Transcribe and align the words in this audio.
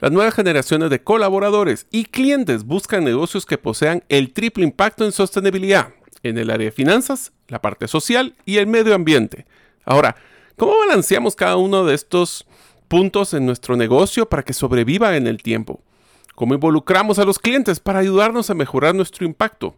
Las 0.00 0.12
nuevas 0.12 0.34
generaciones 0.34 0.90
de 0.90 1.02
colaboradores 1.02 1.86
y 1.90 2.04
clientes 2.04 2.64
buscan 2.64 3.02
negocios 3.02 3.44
que 3.46 3.58
posean 3.58 4.04
el 4.08 4.32
triple 4.32 4.62
impacto 4.62 5.04
en 5.04 5.10
sostenibilidad 5.10 5.88
en 6.22 6.38
el 6.38 6.50
área 6.50 6.66
de 6.66 6.72
finanzas, 6.72 7.32
la 7.48 7.60
parte 7.60 7.88
social 7.88 8.36
y 8.44 8.58
el 8.58 8.68
medio 8.68 8.94
ambiente. 8.94 9.46
Ahora, 9.84 10.14
¿cómo 10.56 10.78
balanceamos 10.78 11.34
cada 11.34 11.56
uno 11.56 11.84
de 11.84 11.94
estos 11.94 12.46
puntos 12.86 13.34
en 13.34 13.44
nuestro 13.44 13.76
negocio 13.76 14.28
para 14.28 14.44
que 14.44 14.52
sobreviva 14.52 15.16
en 15.16 15.26
el 15.26 15.42
tiempo? 15.42 15.80
¿Cómo 16.36 16.54
involucramos 16.54 17.18
a 17.18 17.24
los 17.24 17.40
clientes 17.40 17.80
para 17.80 17.98
ayudarnos 17.98 18.50
a 18.50 18.54
mejorar 18.54 18.94
nuestro 18.94 19.26
impacto? 19.26 19.74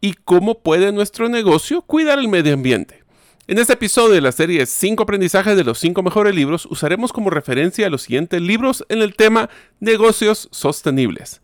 ¿Y 0.00 0.14
cómo 0.14 0.58
puede 0.58 0.90
nuestro 0.90 1.28
negocio 1.28 1.82
cuidar 1.82 2.18
el 2.18 2.26
medio 2.26 2.54
ambiente? 2.54 3.04
En 3.46 3.58
este 3.58 3.72
episodio 3.72 4.14
de 4.14 4.20
la 4.20 4.32
serie 4.32 4.64
5 4.64 5.02
aprendizajes 5.02 5.56
de 5.56 5.64
los 5.64 5.78
5 5.78 6.02
mejores 6.02 6.34
libros, 6.34 6.66
usaremos 6.66 7.12
como 7.12 7.30
referencia 7.30 7.90
los 7.90 8.02
siguientes 8.02 8.40
libros 8.40 8.84
en 8.88 9.02
el 9.02 9.16
tema 9.16 9.50
negocios 9.80 10.48
sostenibles. 10.52 11.40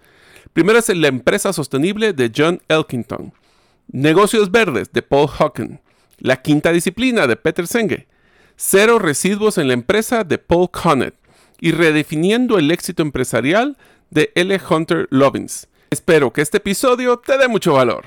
Primero 0.52 0.78
es 0.78 0.88
La 0.90 1.08
empresa 1.08 1.52
sostenible 1.52 2.12
de 2.12 2.30
John 2.34 2.62
Elkington, 2.68 3.32
Negocios 3.90 4.50
verdes 4.50 4.92
de 4.92 5.02
Paul 5.02 5.28
Hawken, 5.28 5.80
La 6.18 6.42
quinta 6.42 6.70
disciplina 6.70 7.26
de 7.26 7.36
Peter 7.36 7.66
Senge, 7.66 8.06
Cero 8.56 8.98
residuos 8.98 9.58
en 9.58 9.68
la 9.68 9.74
empresa 9.74 10.22
de 10.22 10.38
Paul 10.38 10.70
Connett 10.70 11.14
y 11.60 11.72
Redefiniendo 11.72 12.58
el 12.58 12.70
éxito 12.70 13.02
empresarial 13.02 13.76
de 14.10 14.30
L. 14.34 14.60
Hunter 14.70 15.08
Lovins. 15.10 15.66
Espero 15.90 16.32
que 16.32 16.42
este 16.42 16.58
episodio 16.58 17.18
te 17.18 17.36
dé 17.36 17.48
mucho 17.48 17.74
valor. 17.74 18.06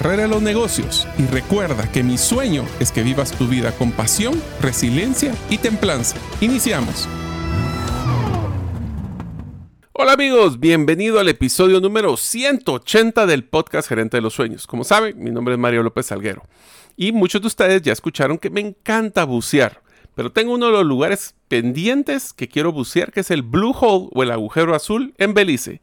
carrera 0.00 0.26
los 0.26 0.40
negocios 0.40 1.06
y 1.18 1.26
recuerda 1.26 1.92
que 1.92 2.02
mi 2.02 2.16
sueño 2.16 2.64
es 2.80 2.90
que 2.90 3.02
vivas 3.02 3.32
tu 3.32 3.46
vida 3.46 3.70
con 3.72 3.92
pasión, 3.92 4.42
resiliencia 4.62 5.34
y 5.50 5.58
templanza. 5.58 6.16
Iniciamos. 6.40 7.06
Hola 9.92 10.14
amigos, 10.14 10.58
bienvenido 10.58 11.20
al 11.20 11.28
episodio 11.28 11.82
número 11.82 12.16
180 12.16 13.26
del 13.26 13.44
podcast 13.44 13.90
Gerente 13.90 14.16
de 14.16 14.22
los 14.22 14.32
Sueños. 14.32 14.66
Como 14.66 14.84
saben, 14.84 15.22
mi 15.22 15.30
nombre 15.30 15.52
es 15.52 15.60
Mario 15.60 15.82
López 15.82 16.06
Salguero 16.06 16.44
y 16.96 17.12
muchos 17.12 17.42
de 17.42 17.48
ustedes 17.48 17.82
ya 17.82 17.92
escucharon 17.92 18.38
que 18.38 18.48
me 18.48 18.62
encanta 18.62 19.24
bucear, 19.24 19.82
pero 20.14 20.32
tengo 20.32 20.54
uno 20.54 20.64
de 20.64 20.72
los 20.72 20.86
lugares 20.86 21.34
pendientes 21.48 22.32
que 22.32 22.48
quiero 22.48 22.72
bucear 22.72 23.12
que 23.12 23.20
es 23.20 23.30
el 23.30 23.42
Blue 23.42 23.76
Hole 23.78 24.08
o 24.12 24.22
el 24.22 24.30
agujero 24.30 24.74
azul 24.74 25.12
en 25.18 25.34
Belice. 25.34 25.82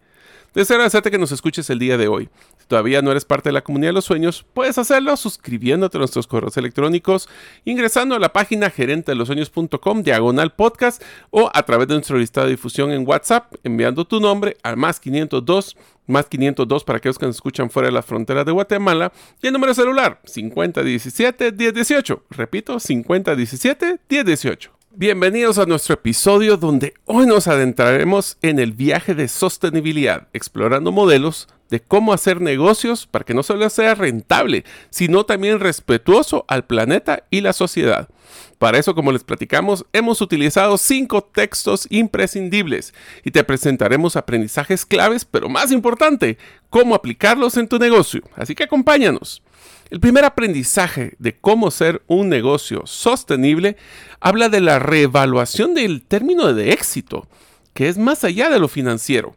Deseo 0.56 0.78
agradecerte 0.78 1.12
que 1.12 1.20
nos 1.20 1.31
escuches 1.31 1.70
el 1.70 1.78
día 1.78 1.97
de 1.97 2.08
hoy. 2.08 2.30
Todavía 2.67 3.01
no 3.01 3.11
eres 3.11 3.25
parte 3.25 3.50
de 3.50 3.53
la 3.53 3.63
comunidad 3.63 3.89
de 3.89 3.94
los 3.94 4.05
sueños, 4.05 4.45
puedes 4.53 4.78
hacerlo 4.78 5.16
suscribiéndote 5.16 5.97
a 5.97 6.00
nuestros 6.00 6.28
correos 6.28 6.57
electrónicos, 6.57 7.29
ingresando 7.66 8.16
a 8.16 8.19
la 8.19 8.33
página 8.33 8.69
gerente 8.69 9.11
de 9.11 9.16
los 9.16 9.28
sueños.com, 9.28 10.03
diagonal 10.03 10.53
podcast, 10.53 11.01
o 11.29 11.50
a 11.53 11.63
través 11.63 11.88
de 11.88 11.95
nuestro 11.95 12.17
listado 12.17 12.47
de 12.47 12.51
difusión 12.51 12.91
en 12.91 13.07
WhatsApp, 13.07 13.53
enviando 13.63 14.05
tu 14.05 14.19
nombre 14.19 14.57
al 14.63 14.78
más 14.78 15.00
502 15.00 15.78
más 16.07 16.28
502 16.28 16.83
para 16.85 16.97
aquellos 16.97 17.19
que 17.19 17.25
nos 17.25 17.35
escuchan 17.35 17.69
fuera 17.69 17.88
de 17.88 17.91
las 17.91 18.05
fronteras 18.05 18.45
de 18.45 18.53
Guatemala 18.53 19.11
y 19.41 19.47
el 19.47 19.53
número 19.53 19.73
celular 19.73 20.22
5017 20.23 21.51
1018. 21.51 22.23
Repito, 22.29 22.79
5017 22.79 23.99
1018. 24.09 24.72
Bienvenidos 24.91 25.59
a 25.59 25.66
nuestro 25.66 25.94
episodio 25.94 26.57
donde 26.57 26.94
hoy 27.05 27.28
nos 27.28 27.47
adentraremos 27.47 28.38
en 28.41 28.57
el 28.57 28.72
viaje 28.72 29.13
de 29.13 29.28
sostenibilidad, 29.28 30.28
explorando 30.34 30.91
modelos 30.91 31.49
de 31.69 31.79
cómo 31.79 32.13
hacer 32.13 32.41
negocios 32.41 33.07
para 33.07 33.25
que 33.25 33.33
no 33.33 33.44
solo 33.44 33.69
sea 33.69 33.95
rentable, 33.95 34.63
sino 34.89 35.25
también 35.25 35.59
respetuoso 35.59 36.45
al 36.47 36.66
planeta 36.66 37.23
y 37.29 37.41
la 37.41 37.53
sociedad. 37.53 38.09
Para 38.57 38.79
eso, 38.79 38.95
como 38.95 39.11
les 39.11 39.23
platicamos, 39.23 39.85
hemos 39.94 40.19
utilizado 40.22 40.78
cinco 40.78 41.23
textos 41.23 41.88
imprescindibles 41.89 42.94
y 43.23 43.31
te 43.31 43.44
presentaremos 43.44 44.16
aprendizajes 44.16 44.85
claves, 44.85 45.25
pero 45.25 45.47
más 45.47 45.72
importante, 45.72 46.38
cómo 46.69 46.95
aplicarlos 46.95 47.55
en 47.57 47.67
tu 47.67 47.78
negocio. 47.78 48.22
Así 48.35 48.55
que 48.55 48.63
acompáñanos. 48.63 49.44
El 49.89 50.01
primer 50.01 50.25
aprendizaje 50.25 51.13
de 51.17 51.38
cómo 51.38 51.72
ser 51.72 52.01
un 52.07 52.28
negocio 52.28 52.81
sostenible 52.85 53.78
habla 54.19 54.49
de 54.49 54.59
la 54.59 54.79
reevaluación 54.79 55.73
del 55.73 56.01
término 56.03 56.53
de 56.53 56.72
éxito, 56.72 57.28
que 57.73 57.88
es 57.88 57.97
más 57.97 58.25
allá 58.25 58.49
de 58.49 58.59
lo 58.59 58.67
financiero. 58.67 59.37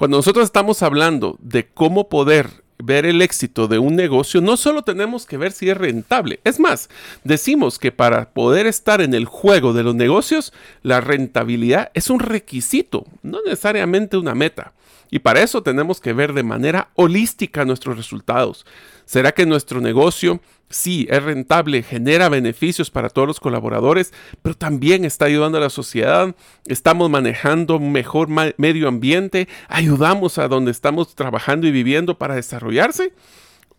Cuando 0.00 0.16
nosotros 0.16 0.46
estamos 0.46 0.82
hablando 0.82 1.36
de 1.42 1.68
cómo 1.68 2.08
poder 2.08 2.64
ver 2.78 3.04
el 3.04 3.20
éxito 3.20 3.68
de 3.68 3.78
un 3.78 3.96
negocio, 3.96 4.40
no 4.40 4.56
solo 4.56 4.80
tenemos 4.80 5.26
que 5.26 5.36
ver 5.36 5.52
si 5.52 5.68
es 5.68 5.76
rentable. 5.76 6.40
Es 6.42 6.58
más, 6.58 6.88
decimos 7.22 7.78
que 7.78 7.92
para 7.92 8.30
poder 8.30 8.66
estar 8.66 9.02
en 9.02 9.12
el 9.12 9.26
juego 9.26 9.74
de 9.74 9.82
los 9.82 9.94
negocios, 9.94 10.54
la 10.82 11.02
rentabilidad 11.02 11.90
es 11.92 12.08
un 12.08 12.20
requisito, 12.20 13.04
no 13.22 13.40
necesariamente 13.44 14.16
una 14.16 14.34
meta. 14.34 14.72
Y 15.10 15.18
para 15.18 15.42
eso 15.42 15.62
tenemos 15.62 16.00
que 16.00 16.14
ver 16.14 16.32
de 16.32 16.44
manera 16.44 16.88
holística 16.94 17.66
nuestros 17.66 17.98
resultados. 17.98 18.64
¿Será 19.10 19.32
que 19.32 19.44
nuestro 19.44 19.80
negocio 19.80 20.40
sí 20.68 21.08
es 21.10 21.20
rentable, 21.20 21.82
genera 21.82 22.28
beneficios 22.28 22.92
para 22.92 23.08
todos 23.08 23.26
los 23.26 23.40
colaboradores, 23.40 24.12
pero 24.40 24.56
también 24.56 25.04
está 25.04 25.24
ayudando 25.24 25.58
a 25.58 25.60
la 25.60 25.68
sociedad? 25.68 26.32
¿Estamos 26.66 27.10
manejando 27.10 27.80
mejor 27.80 28.28
medio 28.28 28.86
ambiente? 28.86 29.48
¿Ayudamos 29.66 30.38
a 30.38 30.46
donde 30.46 30.70
estamos 30.70 31.16
trabajando 31.16 31.66
y 31.66 31.72
viviendo 31.72 32.18
para 32.18 32.36
desarrollarse? 32.36 33.12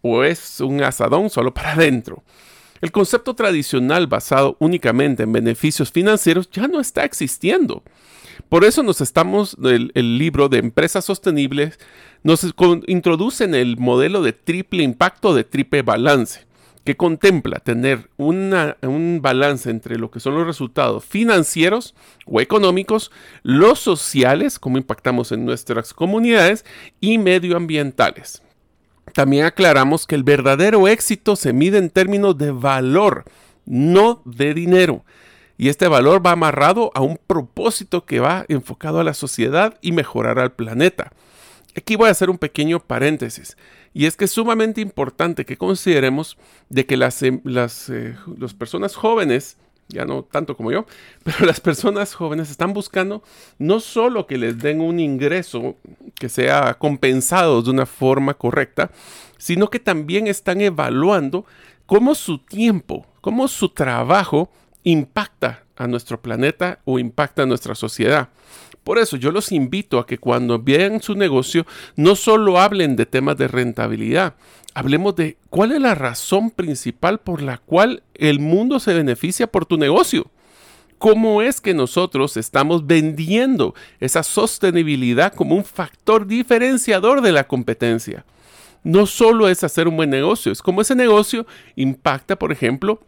¿O 0.01 0.25
es 0.25 0.59
un 0.59 0.83
asadón 0.83 1.29
solo 1.29 1.53
para 1.53 1.71
adentro? 1.71 2.25
El 2.81 2.91
concepto 2.91 3.33
tradicional 3.33 4.07
basado 4.07 4.57
únicamente 4.59 5.23
en 5.23 5.31
beneficios 5.31 5.93
financieros 5.93 6.49
ya 6.51 6.67
no 6.67 6.81
está 6.81 7.05
existiendo. 7.05 7.83
Por 8.49 8.63
eso 8.63 8.83
nos 8.83 9.01
estamos, 9.01 9.57
el, 9.63 10.17
libro 10.17 10.49
de 10.49 10.59
empresas 10.59 11.05
sostenibles 11.05 11.79
nos 12.23 12.45
introduce 12.87 13.43
en 13.43 13.55
el 13.55 13.77
modelo 13.77 14.21
de 14.21 14.33
triple 14.33 14.83
impacto, 14.83 15.33
de 15.33 15.43
triple 15.43 15.81
balance, 15.81 16.45
que 16.83 16.97
contempla 16.97 17.59
tener 17.59 18.09
un 18.17 19.19
balance 19.21 19.69
entre 19.69 19.97
lo 19.97 20.11
que 20.11 20.19
son 20.19 20.35
los 20.35 20.45
resultados 20.45 21.05
financieros 21.05 21.95
o 22.25 22.41
económicos, 22.41 23.11
los 23.43 23.79
sociales, 23.79 24.59
cómo 24.59 24.77
impactamos 24.77 25.31
en 25.31 25.45
nuestras 25.45 25.93
comunidades, 25.93 26.65
y 26.99 27.17
medioambientales. 27.17 28.41
También 29.13 29.45
aclaramos 29.45 30.05
que 30.05 30.15
el 30.15 30.23
verdadero 30.23 30.87
éxito 30.87 31.35
se 31.35 31.53
mide 31.53 31.77
en 31.77 31.89
términos 31.89 32.37
de 32.37 32.51
valor, 32.51 33.25
no 33.65 34.21
de 34.25 34.53
dinero 34.53 35.03
y 35.61 35.69
este 35.69 35.87
valor 35.87 36.25
va 36.25 36.31
amarrado 36.31 36.89
a 36.95 37.01
un 37.01 37.19
propósito 37.27 38.03
que 38.07 38.19
va 38.19 38.45
enfocado 38.47 38.99
a 38.99 39.03
la 39.03 39.13
sociedad 39.13 39.77
y 39.79 39.91
mejorar 39.91 40.39
al 40.39 40.53
planeta. 40.53 41.11
Aquí 41.77 41.95
voy 41.95 42.07
a 42.07 42.11
hacer 42.11 42.31
un 42.31 42.39
pequeño 42.39 42.79
paréntesis, 42.79 43.55
y 43.93 44.07
es 44.07 44.17
que 44.17 44.25
es 44.25 44.31
sumamente 44.31 44.81
importante 44.81 45.45
que 45.45 45.57
consideremos 45.57 46.39
de 46.69 46.87
que 46.87 46.97
las, 46.97 47.21
em, 47.21 47.41
las, 47.43 47.91
eh, 47.91 48.15
las 48.39 48.55
personas 48.55 48.95
jóvenes 48.95 49.57
ya 49.87 50.03
no 50.03 50.23
tanto 50.23 50.57
como 50.57 50.71
yo, 50.71 50.87
pero 51.23 51.45
las 51.45 51.59
personas 51.59 52.15
jóvenes 52.15 52.49
están 52.49 52.73
buscando 52.73 53.21
no 53.59 53.79
solo 53.79 54.25
que 54.25 54.39
les 54.39 54.57
den 54.57 54.81
un 54.81 54.99
ingreso 54.99 55.75
que 56.15 56.27
sea 56.27 56.73
compensado 56.73 57.61
de 57.61 57.69
una 57.69 57.85
forma 57.85 58.33
correcta, 58.33 58.89
sino 59.37 59.69
que 59.69 59.79
también 59.79 60.25
están 60.25 60.59
evaluando 60.59 61.45
cómo 61.85 62.15
su 62.15 62.39
tiempo, 62.39 63.05
cómo 63.21 63.47
su 63.47 63.69
trabajo 63.69 64.49
impacta 64.83 65.63
a 65.75 65.87
nuestro 65.87 66.21
planeta 66.21 66.79
o 66.85 66.99
impacta 66.99 67.43
a 67.43 67.45
nuestra 67.45 67.75
sociedad. 67.75 68.29
Por 68.83 68.97
eso 68.97 69.17
yo 69.17 69.31
los 69.31 69.51
invito 69.51 69.99
a 69.99 70.07
que 70.07 70.17
cuando 70.17 70.59
vean 70.59 71.01
su 71.01 71.15
negocio 71.15 71.65
no 71.95 72.15
solo 72.15 72.59
hablen 72.59 72.95
de 72.95 73.05
temas 73.05 73.37
de 73.37 73.47
rentabilidad, 73.47 74.35
hablemos 74.73 75.15
de 75.15 75.37
cuál 75.49 75.71
es 75.71 75.81
la 75.81 75.95
razón 75.95 76.49
principal 76.49 77.19
por 77.19 77.41
la 77.41 77.57
cual 77.57 78.03
el 78.15 78.39
mundo 78.39 78.79
se 78.79 78.93
beneficia 78.93 79.47
por 79.47 79.65
tu 79.65 79.77
negocio. 79.77 80.27
¿Cómo 80.97 81.41
es 81.41 81.61
que 81.61 81.73
nosotros 81.73 82.37
estamos 82.37 82.85
vendiendo 82.85 83.73
esa 83.99 84.21
sostenibilidad 84.21 85.33
como 85.33 85.55
un 85.55 85.65
factor 85.65 86.27
diferenciador 86.27 87.21
de 87.21 87.31
la 87.31 87.47
competencia? 87.47 88.23
No 88.83 89.05
solo 89.05 89.47
es 89.47 89.63
hacer 89.63 89.87
un 89.87 89.95
buen 89.95 90.09
negocio, 90.09 90.51
es 90.51 90.61
como 90.61 90.81
ese 90.81 90.95
negocio 90.95 91.45
impacta, 91.75 92.37
por 92.37 92.51
ejemplo, 92.51 93.01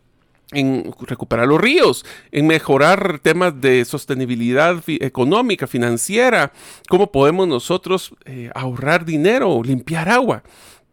en 0.54 0.94
recuperar 1.00 1.48
los 1.48 1.60
ríos, 1.60 2.06
en 2.32 2.48
mejorar 2.48 3.20
temas 3.20 3.60
de 3.60 3.84
sostenibilidad 3.86 4.82
económica, 4.88 5.68
financiera, 5.68 6.54
cómo 6.90 7.12
podemos 7.12 7.48
nosotros 7.48 8.14
eh, 8.26 8.50
ahorrar 8.56 9.06
dinero, 9.06 9.62
limpiar 9.64 10.10
agua. 10.10 10.44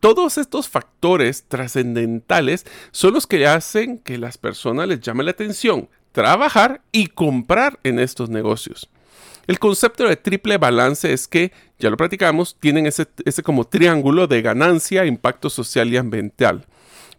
Todos 0.01 0.39
estos 0.39 0.69
factores 0.69 1.45
trascendentales 1.49 2.65
son 2.91 3.15
los 3.15 3.27
que 3.27 3.47
hacen 3.47 3.99
que 3.99 4.17
las 4.17 4.39
personas 4.39 4.89
les 4.89 5.01
llame 5.01 5.25
la 5.25 5.33
atención 5.33 5.89
trabajar 6.12 6.83
y 6.93 7.09
comprar 7.09 7.79
en 7.85 7.99
estos 7.99 8.31
negocios. 8.31 8.89
El 9.47 9.59
concepto 9.59 10.07
de 10.07 10.17
triple 10.17 10.59
balance 10.59 11.12
es 11.12 11.27
que, 11.27 11.53
ya 11.79 11.91
lo 11.91 11.97
practicamos, 11.97 12.57
tienen 12.61 12.87
ese, 12.87 13.07
ese 13.25 13.43
como 13.43 13.67
triángulo 13.67 14.27
de 14.27 14.43
ganancia, 14.43 15.07
impacto 15.07 15.51
social 15.51 15.93
y 15.93 15.97
ambiental. 15.97 16.67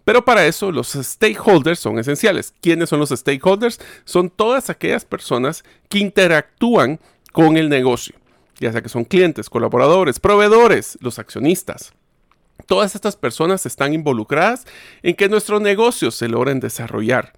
Pero 0.04 0.26
para 0.26 0.46
eso 0.46 0.72
los 0.72 0.90
stakeholders 0.90 1.80
son 1.80 2.00
esenciales. 2.00 2.54
¿Quiénes 2.62 2.90
son 2.90 3.00
los 3.00 3.10
stakeholders? 3.10 3.80
Son 4.06 4.30
todas 4.30 4.70
aquellas 4.70 5.06
personas 5.06 5.64
que 5.90 6.00
interactúan 6.00 7.00
con 7.32 7.58
el 7.58 7.70
negocio, 7.70 8.16
ya 8.60 8.72
sea 8.72 8.82
que 8.82 8.90
son 8.90 9.06
clientes, 9.06 9.50
colaboradores, 9.50 10.20
proveedores, 10.20 10.98
los 11.02 11.20
accionistas. 11.20 11.94
Todas 12.68 12.96
estas 12.96 13.16
personas 13.16 13.66
están 13.66 13.94
involucradas 13.94 14.66
en 15.04 15.16
que 15.16 15.30
nuestros 15.30 15.62
negocios 15.62 16.16
se 16.16 16.28
logren 16.28 16.60
desarrollar. 16.60 17.34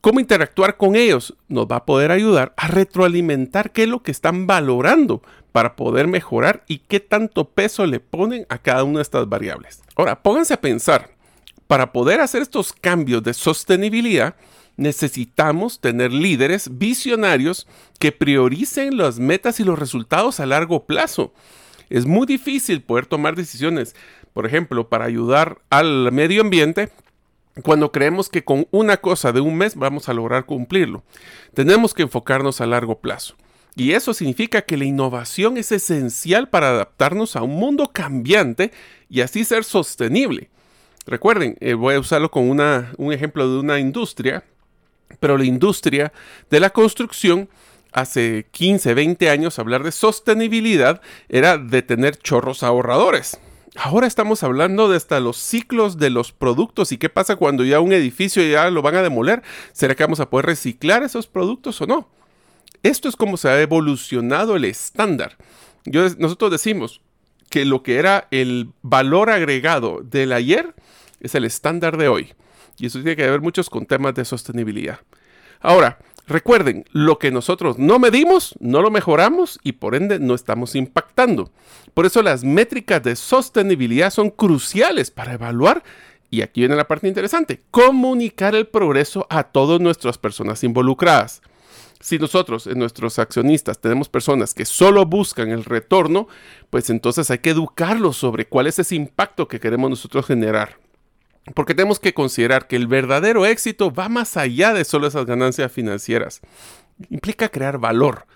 Cómo 0.00 0.18
interactuar 0.18 0.76
con 0.76 0.96
ellos 0.96 1.34
nos 1.48 1.66
va 1.66 1.76
a 1.76 1.86
poder 1.86 2.10
ayudar 2.10 2.52
a 2.56 2.66
retroalimentar 2.66 3.70
qué 3.70 3.84
es 3.84 3.88
lo 3.88 4.02
que 4.02 4.10
están 4.10 4.48
valorando 4.48 5.22
para 5.52 5.76
poder 5.76 6.08
mejorar 6.08 6.64
y 6.66 6.78
qué 6.78 6.98
tanto 6.98 7.48
peso 7.50 7.86
le 7.86 8.00
ponen 8.00 8.46
a 8.48 8.58
cada 8.58 8.82
una 8.82 8.98
de 8.98 9.02
estas 9.02 9.28
variables. 9.28 9.82
Ahora, 9.94 10.22
pónganse 10.22 10.54
a 10.54 10.60
pensar, 10.60 11.10
para 11.72 11.90
poder 11.90 12.20
hacer 12.20 12.42
estos 12.42 12.74
cambios 12.74 13.22
de 13.22 13.32
sostenibilidad, 13.32 14.36
necesitamos 14.76 15.80
tener 15.80 16.12
líderes 16.12 16.76
visionarios 16.76 17.66
que 17.98 18.12
prioricen 18.12 18.98
las 18.98 19.18
metas 19.18 19.58
y 19.58 19.64
los 19.64 19.78
resultados 19.78 20.38
a 20.38 20.44
largo 20.44 20.84
plazo. 20.84 21.32
Es 21.88 22.04
muy 22.04 22.26
difícil 22.26 22.82
poder 22.82 23.06
tomar 23.06 23.36
decisiones, 23.36 23.96
por 24.34 24.44
ejemplo, 24.44 24.90
para 24.90 25.06
ayudar 25.06 25.62
al 25.70 26.12
medio 26.12 26.42
ambiente 26.42 26.90
cuando 27.62 27.90
creemos 27.90 28.28
que 28.28 28.44
con 28.44 28.68
una 28.70 28.98
cosa 28.98 29.32
de 29.32 29.40
un 29.40 29.56
mes 29.56 29.74
vamos 29.74 30.10
a 30.10 30.12
lograr 30.12 30.44
cumplirlo. 30.44 31.04
Tenemos 31.54 31.94
que 31.94 32.02
enfocarnos 32.02 32.60
a 32.60 32.66
largo 32.66 33.00
plazo. 33.00 33.34
Y 33.76 33.92
eso 33.92 34.12
significa 34.12 34.60
que 34.60 34.76
la 34.76 34.84
innovación 34.84 35.56
es 35.56 35.72
esencial 35.72 36.50
para 36.50 36.68
adaptarnos 36.68 37.34
a 37.34 37.40
un 37.40 37.54
mundo 37.54 37.92
cambiante 37.94 38.72
y 39.08 39.22
así 39.22 39.46
ser 39.46 39.64
sostenible. 39.64 40.50
Recuerden, 41.06 41.56
eh, 41.60 41.74
voy 41.74 41.94
a 41.94 42.00
usarlo 42.00 42.30
con 42.30 42.48
un 42.48 43.12
ejemplo 43.12 43.48
de 43.48 43.58
una 43.58 43.78
industria, 43.78 44.44
pero 45.18 45.36
la 45.36 45.44
industria 45.44 46.12
de 46.48 46.60
la 46.60 46.70
construcción 46.70 47.48
hace 47.92 48.46
15, 48.50 48.94
20 48.94 49.28
años 49.28 49.58
hablar 49.58 49.82
de 49.82 49.92
sostenibilidad 49.92 51.00
era 51.28 51.58
de 51.58 51.82
tener 51.82 52.16
chorros 52.16 52.62
ahorradores. 52.62 53.38
Ahora 53.74 54.06
estamos 54.06 54.42
hablando 54.42 54.88
de 54.88 54.96
hasta 54.96 55.18
los 55.18 55.38
ciclos 55.38 55.98
de 55.98 56.10
los 56.10 56.30
productos 56.30 56.92
y 56.92 56.98
qué 56.98 57.08
pasa 57.08 57.36
cuando 57.36 57.64
ya 57.64 57.80
un 57.80 57.92
edificio 57.92 58.42
ya 58.46 58.70
lo 58.70 58.82
van 58.82 58.96
a 58.96 59.02
demoler. 59.02 59.42
¿Será 59.72 59.94
que 59.94 60.04
vamos 60.04 60.20
a 60.20 60.28
poder 60.28 60.46
reciclar 60.46 61.02
esos 61.02 61.26
productos 61.26 61.80
o 61.80 61.86
no? 61.86 62.08
Esto 62.82 63.08
es 63.08 63.16
como 63.16 63.36
se 63.36 63.48
ha 63.48 63.60
evolucionado 63.60 64.56
el 64.56 64.66
estándar. 64.66 65.36
nosotros 65.86 66.50
decimos 66.50 67.00
que 67.52 67.66
lo 67.66 67.82
que 67.82 67.98
era 67.98 68.28
el 68.30 68.70
valor 68.80 69.28
agregado 69.28 70.00
del 70.02 70.32
ayer 70.32 70.74
es 71.20 71.34
el 71.34 71.44
estándar 71.44 71.98
de 71.98 72.08
hoy. 72.08 72.32
Y 72.78 72.86
eso 72.86 72.98
tiene 72.98 73.14
que 73.14 73.30
ver 73.30 73.42
muchos 73.42 73.68
con 73.68 73.84
temas 73.84 74.14
de 74.14 74.24
sostenibilidad. 74.24 75.00
Ahora, 75.60 75.98
recuerden, 76.26 76.86
lo 76.92 77.18
que 77.18 77.30
nosotros 77.30 77.78
no 77.78 77.98
medimos, 77.98 78.54
no 78.58 78.80
lo 78.80 78.90
mejoramos 78.90 79.60
y 79.62 79.72
por 79.72 79.94
ende 79.94 80.18
no 80.18 80.34
estamos 80.34 80.74
impactando. 80.74 81.52
Por 81.92 82.06
eso 82.06 82.22
las 82.22 82.42
métricas 82.42 83.02
de 83.02 83.16
sostenibilidad 83.16 84.10
son 84.10 84.30
cruciales 84.30 85.10
para 85.10 85.34
evaluar, 85.34 85.82
y 86.30 86.40
aquí 86.40 86.62
viene 86.62 86.74
la 86.74 86.88
parte 86.88 87.06
interesante, 87.06 87.60
comunicar 87.70 88.54
el 88.54 88.66
progreso 88.66 89.26
a 89.28 89.42
todas 89.42 89.78
nuestras 89.78 90.16
personas 90.16 90.64
involucradas. 90.64 91.42
Si 92.02 92.18
nosotros, 92.18 92.66
en 92.66 92.80
nuestros 92.80 93.20
accionistas, 93.20 93.80
tenemos 93.80 94.08
personas 94.08 94.54
que 94.54 94.64
solo 94.64 95.06
buscan 95.06 95.50
el 95.50 95.64
retorno, 95.64 96.26
pues 96.68 96.90
entonces 96.90 97.30
hay 97.30 97.38
que 97.38 97.50
educarlos 97.50 98.16
sobre 98.16 98.48
cuál 98.48 98.66
es 98.66 98.80
ese 98.80 98.96
impacto 98.96 99.46
que 99.46 99.60
queremos 99.60 99.88
nosotros 99.88 100.26
generar. 100.26 100.80
Porque 101.54 101.76
tenemos 101.76 102.00
que 102.00 102.12
considerar 102.12 102.66
que 102.66 102.74
el 102.74 102.88
verdadero 102.88 103.46
éxito 103.46 103.94
va 103.94 104.08
más 104.08 104.36
allá 104.36 104.72
de 104.72 104.84
solo 104.84 105.06
esas 105.06 105.26
ganancias 105.26 105.70
financieras. 105.70 106.40
Implica 107.08 107.48
crear 107.48 107.78
valor. 107.78 108.26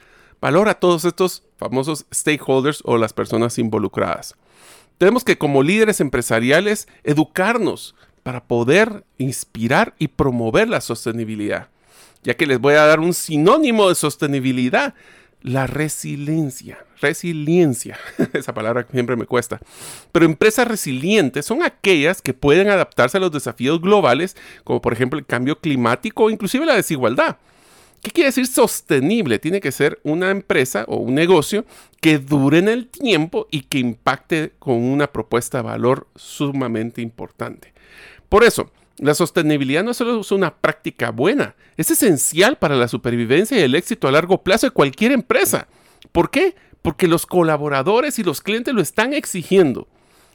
Valor 0.41 0.69
a 0.69 0.75
todos 0.75 1.05
estos 1.05 1.43
famosos 1.57 2.07
stakeholders 2.15 2.83
o 2.85 2.99
las 2.99 3.13
personas 3.13 3.59
involucradas. 3.59 4.37
Tenemos 4.97 5.25
que 5.25 5.39
como 5.39 5.65
líderes 5.65 6.01
empresariales 6.01 6.87
educarnos 7.03 7.97
para 8.23 8.45
poder 8.45 9.05
inspirar 9.19 9.97
y 9.99 10.07
promover 10.07 10.69
la 10.69 10.81
sostenibilidad. 10.81 11.69
Ya 12.27 12.35
que 12.35 12.45
les 12.45 12.59
voy 12.59 12.75
a 12.75 12.85
dar 12.85 12.99
un 12.99 13.15
sinónimo 13.15 13.89
de 13.89 13.95
sostenibilidad 13.95 14.95
la 15.43 15.69
resiliencia. 15.69 16.85
Resiliencia, 17.01 17.97
esa 18.33 18.53
palabra 18.53 18.85
siempre 18.91 19.15
me 19.15 19.27
cuesta. 19.27 19.61
Pero 20.11 20.25
empresas 20.25 20.67
resilientes 20.67 21.47
son 21.47 21.63
aquellas 21.63 22.21
que 22.21 22.35
pueden 22.35 22.69
adaptarse 22.69 23.19
a 23.19 23.21
los 23.21 23.31
desafíos 23.31 23.81
globales, 23.81 24.37
como 24.65 24.81
por 24.81 24.93
ejemplo 24.93 25.21
el 25.21 25.25
cambio 25.25 25.61
climático 25.61 26.25
o 26.25 26.31
inclusive 26.31 26.67
la 26.67 26.75
desigualdad. 26.75 27.37
¿Qué 28.03 28.11
quiere 28.11 28.31
decir 28.31 28.49
sostenible? 28.49 29.39
Tiene 29.39 29.61
que 29.61 29.71
ser 29.71 30.01
una 30.03 30.33
empresa 30.33 30.85
o 30.89 30.97
un 30.97 31.15
negocio 31.15 31.65
que 32.01 32.19
dure 32.19 32.59
en 32.59 32.69
el 32.69 32.89
tiempo 32.89 33.47
y 33.53 33.63
que 33.63 33.79
impacte 33.79 34.53
con 34.59 34.83
una 34.83 35.13
propuesta 35.13 35.59
de 35.59 35.65
valor 35.65 36.09
sumamente 36.17 37.03
importante. 37.03 37.73
Por 38.29 38.43
eso, 38.43 38.73
la 38.99 39.15
sostenibilidad 39.15 39.85
no 39.85 39.95
solo 39.95 40.21
es 40.21 40.33
una 40.33 40.55
práctica 40.55 41.11
buena, 41.11 41.55
es 41.77 41.91
esencial 41.91 42.57
para 42.57 42.77
la 42.77 42.89
supervivencia 42.89 43.59
y 43.59 43.63
el 43.63 43.75
éxito 43.75 44.09
a 44.09 44.13
largo 44.13 44.43
plazo 44.43 44.67
de 44.67 44.73
cualquier 44.73 45.13
empresa. 45.13 45.69
¿Por 46.13 46.31
qué? 46.31 46.55
Porque 46.83 47.09
los 47.09 47.27
colaboradores 47.27 48.19
y 48.19 48.23
los 48.23 48.41
clientes 48.41 48.75
lo 48.75 48.81
están 48.81 49.13
exigiendo. 49.13 49.89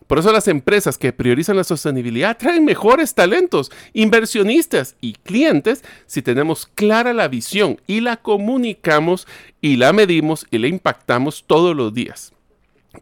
Por 0.08 0.20
eso 0.20 0.34
las 0.34 0.50
empresas 0.50 0.98
que 0.98 1.14
priorizan 1.14 1.56
la 1.56 1.64
sostenibilidad 1.64 2.38
traen 2.38 2.66
mejores 2.66 3.16
talentos, 3.16 3.72
inversionistas 3.94 4.98
y 5.00 5.14
clientes 5.14 5.84
si 6.06 6.22
tenemos 6.22 6.66
clara 6.66 7.14
la 7.14 7.30
visión 7.30 7.80
y 7.88 8.02
la 8.02 8.18
comunicamos 8.18 9.26
y 9.62 9.78
la 9.78 9.94
medimos 9.94 10.46
y 10.52 10.58
la 10.58 10.68
impactamos 10.68 11.46
todos 11.48 11.76
los 11.76 11.94
días. 11.94 12.34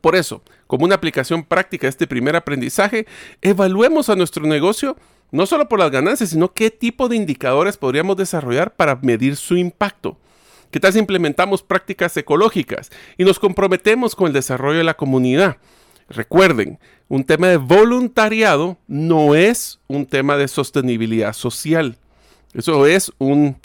Por 0.02 0.16
eso, 0.16 0.44
como 0.68 0.86
una 0.86 0.96
aplicación 0.96 1.44
práctica 1.44 1.88
de 1.88 1.90
este 1.90 2.06
primer 2.06 2.36
aprendizaje, 2.36 3.08
evaluemos 3.42 4.10
a 4.10 4.16
nuestro 4.16 4.46
negocio 4.46 4.96
no 5.32 5.46
solo 5.46 5.70
por 5.70 5.80
las 5.80 5.92
ganancias, 5.92 6.30
sino 6.30 6.54
qué 6.54 6.72
tipo 6.72 7.08
de 7.08 7.16
indicadores 7.16 7.78
podríamos 7.78 8.18
desarrollar 8.18 8.76
para 8.76 8.96
medir 9.02 9.36
su 9.36 9.58
impacto. 9.58 10.18
¿Qué 10.72 10.80
tal 10.80 10.94
si 10.94 11.00
implementamos 11.00 11.64
prácticas 11.64 12.16
ecológicas 12.18 12.92
y 13.18 13.24
nos 13.24 13.40
comprometemos 13.40 14.16
con 14.16 14.28
el 14.28 14.34
desarrollo 14.34 14.78
de 14.78 14.84
la 14.84 14.96
comunidad? 14.96 15.58
Recuerden, 16.10 16.80
un 17.08 17.24
tema 17.24 17.48
de 17.48 17.58
voluntariado 17.58 18.78
no 18.88 19.36
es 19.36 19.80
un 19.88 20.06
tema 20.06 20.38
de 20.38 20.48
sostenibilidad 20.48 21.34
social. 21.34 21.98
Eso 22.54 22.86
es 22.86 23.12
un 23.18 23.58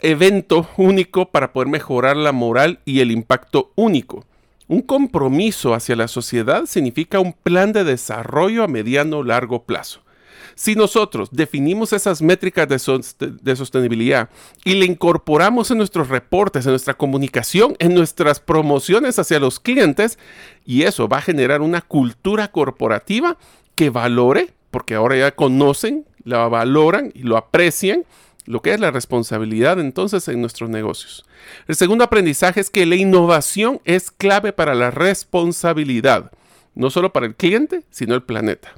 evento 0.00 0.68
único 0.76 1.30
para 1.30 1.52
poder 1.52 1.68
mejorar 1.68 2.16
la 2.16 2.32
moral 2.32 2.80
y 2.84 3.00
el 3.00 3.10
impacto 3.10 3.72
único. 3.76 4.24
Un 4.68 4.82
compromiso 4.82 5.74
hacia 5.74 5.96
la 5.96 6.08
sociedad 6.08 6.66
significa 6.66 7.20
un 7.20 7.32
plan 7.32 7.72
de 7.72 7.84
desarrollo 7.84 8.64
a 8.64 8.68
mediano 8.68 9.22
largo 9.22 9.64
plazo. 9.64 10.05
Si 10.54 10.74
nosotros 10.74 11.28
definimos 11.32 11.92
esas 11.92 12.22
métricas 12.22 12.68
de, 12.68 13.56
sostenibilidad 13.56 14.30
y 14.64 14.74
le 14.74 14.86
incorporamos 14.86 15.70
en 15.70 15.78
nuestros 15.78 16.08
reportes, 16.08 16.64
en 16.66 16.72
nuestra 16.72 16.94
comunicación, 16.94 17.76
en 17.78 17.94
nuestras 17.94 18.40
promociones 18.40 19.18
hacia 19.18 19.40
los 19.40 19.60
clientes, 19.60 20.18
y 20.64 20.82
eso 20.82 21.08
va 21.08 21.18
a 21.18 21.22
generar 21.22 21.60
una 21.60 21.82
cultura 21.82 22.50
corporativa 22.50 23.36
que 23.74 23.90
valore, 23.90 24.54
porque 24.70 24.94
ahora 24.94 25.16
ya 25.16 25.34
conocen, 25.34 26.06
la 26.24 26.48
valoran 26.48 27.12
y 27.14 27.22
lo 27.22 27.36
aprecian, 27.36 28.04
lo 28.46 28.62
que 28.62 28.72
es 28.72 28.80
la 28.80 28.90
responsabilidad 28.90 29.78
entonces 29.80 30.28
en 30.28 30.40
nuestros 30.40 30.70
negocios. 30.70 31.24
El 31.66 31.74
segundo 31.74 32.04
aprendizaje 32.04 32.60
es 32.60 32.70
que 32.70 32.86
la 32.86 32.96
innovación 32.96 33.80
es 33.84 34.10
clave 34.10 34.52
para 34.52 34.74
la 34.74 34.90
responsabilidad, 34.90 36.32
no 36.74 36.90
solo 36.90 37.12
para 37.12 37.26
el 37.26 37.34
cliente, 37.34 37.84
sino 37.90 38.14
el 38.14 38.22
planeta. 38.22 38.74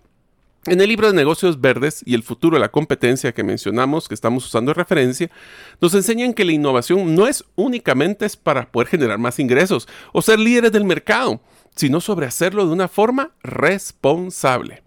En 0.71 0.83
el 0.83 0.89
libro 0.89 1.07
de 1.07 1.15
negocios 1.15 1.63
verdes 1.63 2.03
y 2.05 2.13
el 2.13 2.23
futuro 2.23 2.57
de 2.57 2.61
la 2.61 2.69
competencia 2.71 3.33
que 3.33 3.43
mencionamos, 3.43 4.07
que 4.07 4.15
estamos 4.15 4.45
usando 4.45 4.71
de 4.71 4.75
referencia, 4.75 5.31
nos 5.81 5.95
enseñan 5.95 6.35
que 6.35 6.45
la 6.45 6.53
innovación 6.53 7.15
no 7.15 7.27
es 7.27 7.43
únicamente 7.57 8.29
para 8.43 8.71
poder 8.71 8.89
generar 8.89 9.17
más 9.17 9.39
ingresos 9.39 9.89
o 10.13 10.21
ser 10.21 10.39
líderes 10.39 10.71
del 10.71 10.85
mercado, 10.85 11.41
sino 11.75 12.03
sobre 12.03 12.27
hacerlo 12.27 12.67
de 12.67 12.73
una 12.73 12.87
forma 12.87 13.31
responsable. 13.43 14.83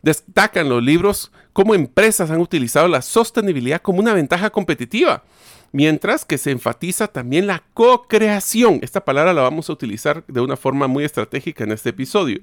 Destacan 0.00 0.70
los 0.70 0.82
libros 0.82 1.30
cómo 1.52 1.74
empresas 1.74 2.30
han 2.30 2.40
utilizado 2.40 2.88
la 2.88 3.02
sostenibilidad 3.02 3.82
como 3.82 3.98
una 3.98 4.14
ventaja 4.14 4.48
competitiva, 4.48 5.24
mientras 5.70 6.24
que 6.24 6.38
se 6.38 6.50
enfatiza 6.50 7.08
también 7.08 7.46
la 7.46 7.62
co-creación. 7.74 8.78
Esta 8.80 9.04
palabra 9.04 9.34
la 9.34 9.42
vamos 9.42 9.68
a 9.68 9.74
utilizar 9.74 10.24
de 10.28 10.40
una 10.40 10.56
forma 10.56 10.86
muy 10.86 11.04
estratégica 11.04 11.64
en 11.64 11.72
este 11.72 11.90
episodio. 11.90 12.40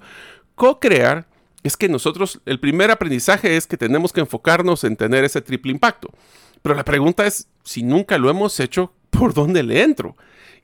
Co-crear 0.53 1.25
es 1.67 1.77
que 1.77 1.89
nosotros, 1.89 2.41
el 2.45 2.59
primer 2.59 2.91
aprendizaje 2.91 3.57
es 3.57 3.67
que 3.67 3.77
tenemos 3.77 4.11
que 4.11 4.21
enfocarnos 4.21 4.83
en 4.83 4.95
tener 4.95 5.23
ese 5.23 5.41
triple 5.41 5.71
impacto. 5.71 6.09
Pero 6.61 6.75
la 6.75 6.85
pregunta 6.85 7.25
es, 7.25 7.47
si 7.63 7.83
nunca 7.83 8.17
lo 8.17 8.29
hemos 8.29 8.59
hecho, 8.59 8.91
¿por 9.09 9.33
dónde 9.33 9.63
le 9.63 9.83
entro? 9.83 10.15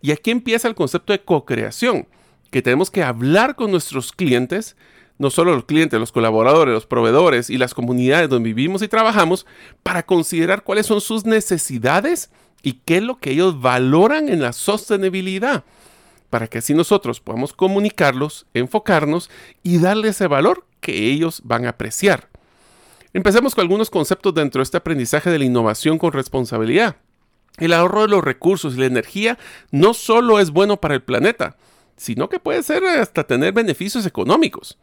Y 0.02 0.12
aquí 0.12 0.32
empieza 0.32 0.68
el 0.68 0.76
concepto 0.76 1.14
de 1.14 1.22
co-creación, 1.22 2.08
que 2.52 2.62
tenemos 2.62 2.92
que 2.92 3.04
hablar 3.04 3.56
con 3.56 3.72
nuestros 3.72 4.12
clientes 4.12 4.76
no 5.18 5.30
solo 5.30 5.54
los 5.54 5.66
clientes, 5.66 6.00
los 6.00 6.12
colaboradores, 6.12 6.74
los 6.74 6.86
proveedores 6.86 7.50
y 7.50 7.58
las 7.58 7.74
comunidades 7.74 8.30
donde 8.30 8.50
vivimos 8.50 8.82
y 8.82 8.88
trabajamos, 8.88 9.46
para 9.82 10.04
considerar 10.04 10.64
cuáles 10.64 10.86
son 10.86 11.02
sus 11.02 11.26
necesidades 11.26 12.32
y 12.62 12.74
qué 12.86 12.98
es 12.98 13.04
lo 13.04 13.18
que 13.18 13.32
ellos 13.32 13.62
valoran 13.62 14.30
en 14.30 14.42
la 14.42 14.54
sostenibilidad, 14.54 15.64
para 16.30 16.48
que 16.48 16.60
así 16.60 16.74
nosotros 16.74 17.20
podamos 17.20 17.54
comunicarlos, 17.54 18.48
enfocarnos 18.54 19.30
y 19.62 19.78
darle 19.78 20.10
ese 20.10 20.28
valor 20.28 20.66
que 20.84 21.10
ellos 21.10 21.42
van 21.44 21.66
a 21.66 21.70
apreciar. 21.70 22.30
Empecemos 23.14 23.56
con 23.56 23.64
algunos 23.64 23.90
conceptos 23.90 24.36
dentro 24.36 24.60
de 24.60 24.64
este 24.64 24.78
aprendizaje 24.78 25.32
de 25.32 25.40
la 25.40 25.46
innovación 25.46 25.98
con 25.98 26.12
responsabilidad. 26.12 26.98
El 27.58 27.74
ahorro 27.74 28.02
de 28.04 28.10
los 28.10 28.24
recursos 28.24 28.76
y 28.76 28.80
la 28.80 28.86
energía 28.86 29.40
no 29.72 29.96
solo 29.96 30.40
es 30.40 30.52
bueno 30.52 30.78
para 30.78 30.96
el 30.96 31.04
planeta, 31.04 31.56
sino 31.96 32.30
que 32.30 32.40
puede 32.40 32.64
ser 32.64 32.84
hasta 32.84 33.24
tener 33.24 33.54
beneficios 33.54 34.06
económicos. 34.06 34.78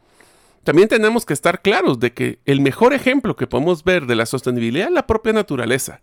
También 0.63 0.87
tenemos 0.87 1.25
que 1.25 1.33
estar 1.33 1.61
claros 1.61 1.99
de 1.99 2.13
que 2.13 2.39
el 2.45 2.61
mejor 2.61 2.93
ejemplo 2.93 3.35
que 3.35 3.47
podemos 3.47 3.83
ver 3.83 4.05
de 4.05 4.15
la 4.15 4.25
sostenibilidad 4.25 4.87
es 4.87 4.93
la 4.93 5.07
propia 5.07 5.33
naturaleza. 5.33 6.01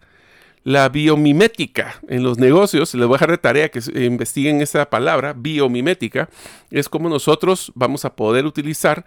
La 0.65 0.89
biomimética 0.89 2.01
en 2.09 2.25
los 2.25 2.37
negocios, 2.37 2.93
les 2.95 3.07
voy 3.07 3.15
a 3.15 3.19
dejar 3.19 3.31
de 3.31 3.39
tarea 3.39 3.69
que 3.71 3.81
investiguen 4.05 4.61
esa 4.61 4.91
palabra, 4.91 5.33
biomimética, 5.33 6.29
es 6.71 6.89
como 6.89 7.09
nosotros 7.09 7.73
vamos 7.75 8.05
a 8.05 8.17
poder 8.17 8.45
utilizar 8.45 9.05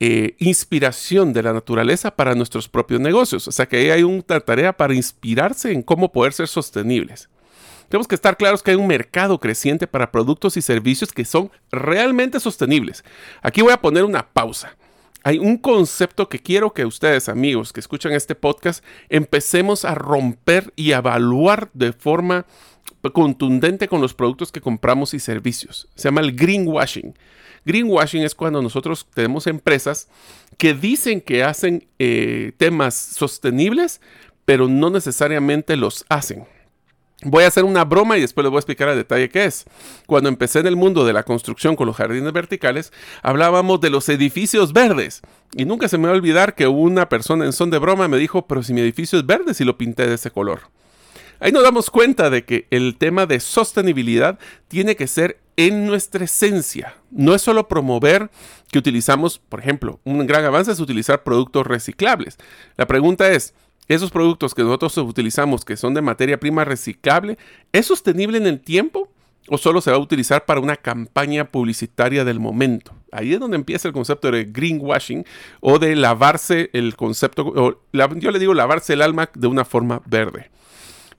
eh, 0.00 0.34
inspiración 0.38 1.32
de 1.32 1.42
la 1.42 1.52
naturaleza 1.52 2.14
para 2.14 2.34
nuestros 2.34 2.68
propios 2.68 3.00
negocios. 3.00 3.48
O 3.48 3.52
sea 3.52 3.66
que 3.66 3.76
ahí 3.76 3.90
hay 3.90 4.02
una 4.02 4.22
tarea 4.40 4.72
para 4.72 4.94
inspirarse 4.94 5.72
en 5.72 5.82
cómo 5.82 6.12
poder 6.12 6.32
ser 6.32 6.48
sostenibles. 6.48 7.28
Tenemos 7.88 8.06
que 8.06 8.14
estar 8.14 8.36
claros 8.36 8.62
que 8.62 8.72
hay 8.72 8.76
un 8.76 8.86
mercado 8.86 9.38
creciente 9.40 9.86
para 9.86 10.12
productos 10.12 10.56
y 10.56 10.62
servicios 10.62 11.10
que 11.10 11.24
son 11.24 11.50
realmente 11.72 12.38
sostenibles. 12.38 13.02
Aquí 13.42 13.62
voy 13.62 13.72
a 13.72 13.80
poner 13.80 14.04
una 14.04 14.28
pausa 14.28 14.76
hay 15.24 15.38
un 15.38 15.58
concepto 15.58 16.28
que 16.28 16.38
quiero 16.38 16.72
que 16.72 16.86
ustedes, 16.86 17.28
amigos, 17.28 17.72
que 17.72 17.80
escuchan 17.80 18.12
este 18.12 18.34
podcast, 18.34 18.84
empecemos 19.08 19.84
a 19.84 19.94
romper 19.94 20.72
y 20.76 20.92
evaluar 20.92 21.70
de 21.74 21.92
forma 21.92 22.46
contundente 23.12 23.88
con 23.88 24.00
los 24.00 24.14
productos 24.14 24.52
que 24.52 24.60
compramos 24.60 25.14
y 25.14 25.20
servicios. 25.20 25.88
Se 25.94 26.08
llama 26.08 26.20
el 26.20 26.34
greenwashing. 26.34 27.14
Greenwashing 27.68 28.22
es 28.22 28.34
cuando 28.34 28.62
nosotros 28.62 29.06
tenemos 29.14 29.46
empresas 29.46 30.08
que 30.56 30.74
dicen 30.74 31.20
que 31.20 31.44
hacen 31.44 31.86
eh, 31.98 32.52
temas 32.56 32.94
sostenibles, 32.94 34.00
pero 34.44 34.66
no 34.66 34.88
necesariamente 34.88 35.76
los 35.76 36.06
hacen. 36.08 36.46
Voy 37.24 37.44
a 37.44 37.48
hacer 37.48 37.64
una 37.64 37.84
broma 37.84 38.16
y 38.16 38.20
después 38.20 38.44
les 38.44 38.50
voy 38.50 38.58
a 38.58 38.60
explicar 38.60 38.88
a 38.88 38.94
detalle 38.94 39.28
qué 39.28 39.44
es. 39.44 39.66
Cuando 40.06 40.28
empecé 40.28 40.60
en 40.60 40.68
el 40.68 40.76
mundo 40.76 41.04
de 41.04 41.12
la 41.12 41.24
construcción 41.24 41.76
con 41.76 41.86
los 41.86 41.96
jardines 41.96 42.32
verticales, 42.32 42.92
hablábamos 43.22 43.80
de 43.80 43.90
los 43.90 44.08
edificios 44.08 44.72
verdes. 44.72 45.20
Y 45.52 45.64
nunca 45.64 45.88
se 45.88 45.98
me 45.98 46.06
va 46.06 46.14
a 46.14 46.16
olvidar 46.16 46.54
que 46.54 46.68
una 46.68 47.08
persona 47.08 47.44
en 47.44 47.52
son 47.52 47.70
de 47.70 47.78
broma 47.78 48.08
me 48.08 48.18
dijo, 48.18 48.46
pero 48.46 48.62
si 48.62 48.72
mi 48.72 48.80
edificio 48.80 49.18
es 49.18 49.26
verde, 49.26 49.52
si 49.52 49.64
lo 49.64 49.76
pinté 49.76 50.06
de 50.06 50.14
ese 50.14 50.30
color. 50.30 50.60
Ahí 51.40 51.52
nos 51.52 51.62
damos 51.62 51.90
cuenta 51.90 52.30
de 52.30 52.44
que 52.44 52.66
el 52.70 52.96
tema 52.96 53.26
de 53.26 53.38
sostenibilidad 53.40 54.38
tiene 54.66 54.96
que 54.96 55.06
ser 55.06 55.40
en 55.56 55.86
nuestra 55.86 56.24
esencia. 56.24 56.94
No 57.10 57.34
es 57.34 57.42
solo 57.42 57.68
promover 57.68 58.30
que 58.70 58.78
utilizamos, 58.78 59.38
por 59.38 59.60
ejemplo, 59.60 60.00
un 60.04 60.26
gran 60.26 60.44
avance 60.44 60.72
es 60.72 60.80
utilizar 60.80 61.22
productos 61.22 61.66
reciclables. 61.66 62.38
La 62.76 62.86
pregunta 62.86 63.30
es, 63.30 63.54
esos 63.88 64.10
productos 64.10 64.54
que 64.54 64.62
nosotros 64.62 64.96
utilizamos, 64.98 65.64
que 65.64 65.76
son 65.76 65.94
de 65.94 66.02
materia 66.02 66.38
prima 66.38 66.64
reciclable, 66.64 67.38
¿es 67.72 67.86
sostenible 67.86 68.38
en 68.38 68.46
el 68.46 68.60
tiempo 68.60 69.08
o 69.48 69.58
solo 69.58 69.80
se 69.80 69.90
va 69.90 69.96
a 69.96 70.00
utilizar 70.00 70.44
para 70.44 70.60
una 70.60 70.76
campaña 70.76 71.50
publicitaria 71.50 72.24
del 72.24 72.38
momento? 72.38 72.92
Ahí 73.10 73.32
es 73.32 73.40
donde 73.40 73.56
empieza 73.56 73.88
el 73.88 73.94
concepto 73.94 74.30
de 74.30 74.44
greenwashing 74.44 75.24
o 75.60 75.78
de 75.78 75.96
lavarse 75.96 76.68
el 76.72 76.96
concepto, 76.96 77.80
yo 77.92 78.30
le 78.30 78.38
digo 78.38 78.54
lavarse 78.54 78.92
el 78.92 79.02
alma 79.02 79.30
de 79.34 79.46
una 79.46 79.64
forma 79.64 80.02
verde. 80.04 80.50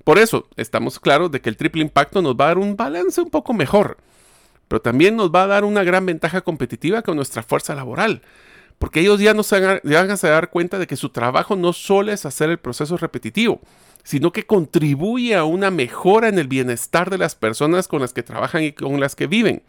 Por 0.09 0.17
eso 0.17 0.47
estamos 0.57 0.99
claros 0.99 1.29
de 1.29 1.39
que 1.39 1.49
el 1.49 1.55
triple 1.55 1.83
impacto 1.83 2.23
nos 2.23 2.33
va 2.33 2.45
a 2.45 2.47
dar 2.47 2.57
un 2.57 2.75
balance 2.75 3.21
un 3.21 3.29
poco 3.29 3.53
mejor, 3.53 3.97
pero 4.67 4.81
también 4.81 5.15
nos 5.15 5.29
va 5.29 5.43
a 5.43 5.45
dar 5.45 5.63
una 5.63 5.83
gran 5.83 6.03
ventaja 6.03 6.41
competitiva 6.41 7.03
con 7.03 7.15
nuestra 7.15 7.43
fuerza 7.43 7.75
laboral 7.75 8.23
porque 8.79 9.01
ellos 9.01 9.19
ya, 9.19 9.35
no 9.35 9.43
se 9.43 9.59
van, 9.59 10.09
a, 10.09 10.15
dar 10.15 10.49
cuenta 10.49 10.79
de 10.79 10.87
que 10.87 10.95
su 10.95 11.09
trabajo 11.09 11.55
no 11.55 11.73
solo 11.73 12.11
es 12.11 12.25
hacer 12.25 12.49
el 12.49 12.57
proceso 12.57 12.97
repetitivo, 12.97 13.61
sino 14.03 14.31
que 14.31 14.47
contribuye 14.47 15.35
a 15.35 15.43
una 15.43 15.69
mejora 15.69 16.27
en 16.27 16.39
el 16.39 16.47
bienestar 16.47 17.11
de 17.11 17.19
las 17.19 17.35
personas 17.35 17.87
con 17.87 18.01
las 18.01 18.11
que 18.11 18.23
trabajan 18.23 18.63
y 18.63 18.71
con 18.71 18.99
las 18.99 19.15
que 19.15 19.27
viven. 19.27 19.61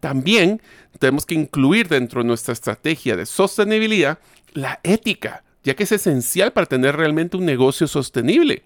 También 0.00 0.60
tenemos 0.98 1.24
que 1.24 1.36
incluir 1.36 1.86
dentro 1.86 2.22
de 2.22 2.26
nuestra 2.26 2.52
estrategia 2.52 3.14
de 3.14 3.26
sostenibilidad 3.26 4.18
la 4.54 4.80
ética, 4.82 5.44
ya 5.62 5.76
que 5.76 5.84
es 5.84 5.92
esencial 5.92 6.52
para 6.52 6.66
tener 6.66 6.96
realmente 6.96 7.36
un 7.36 7.44
negocio 7.44 7.86
sostenible. 7.86 8.64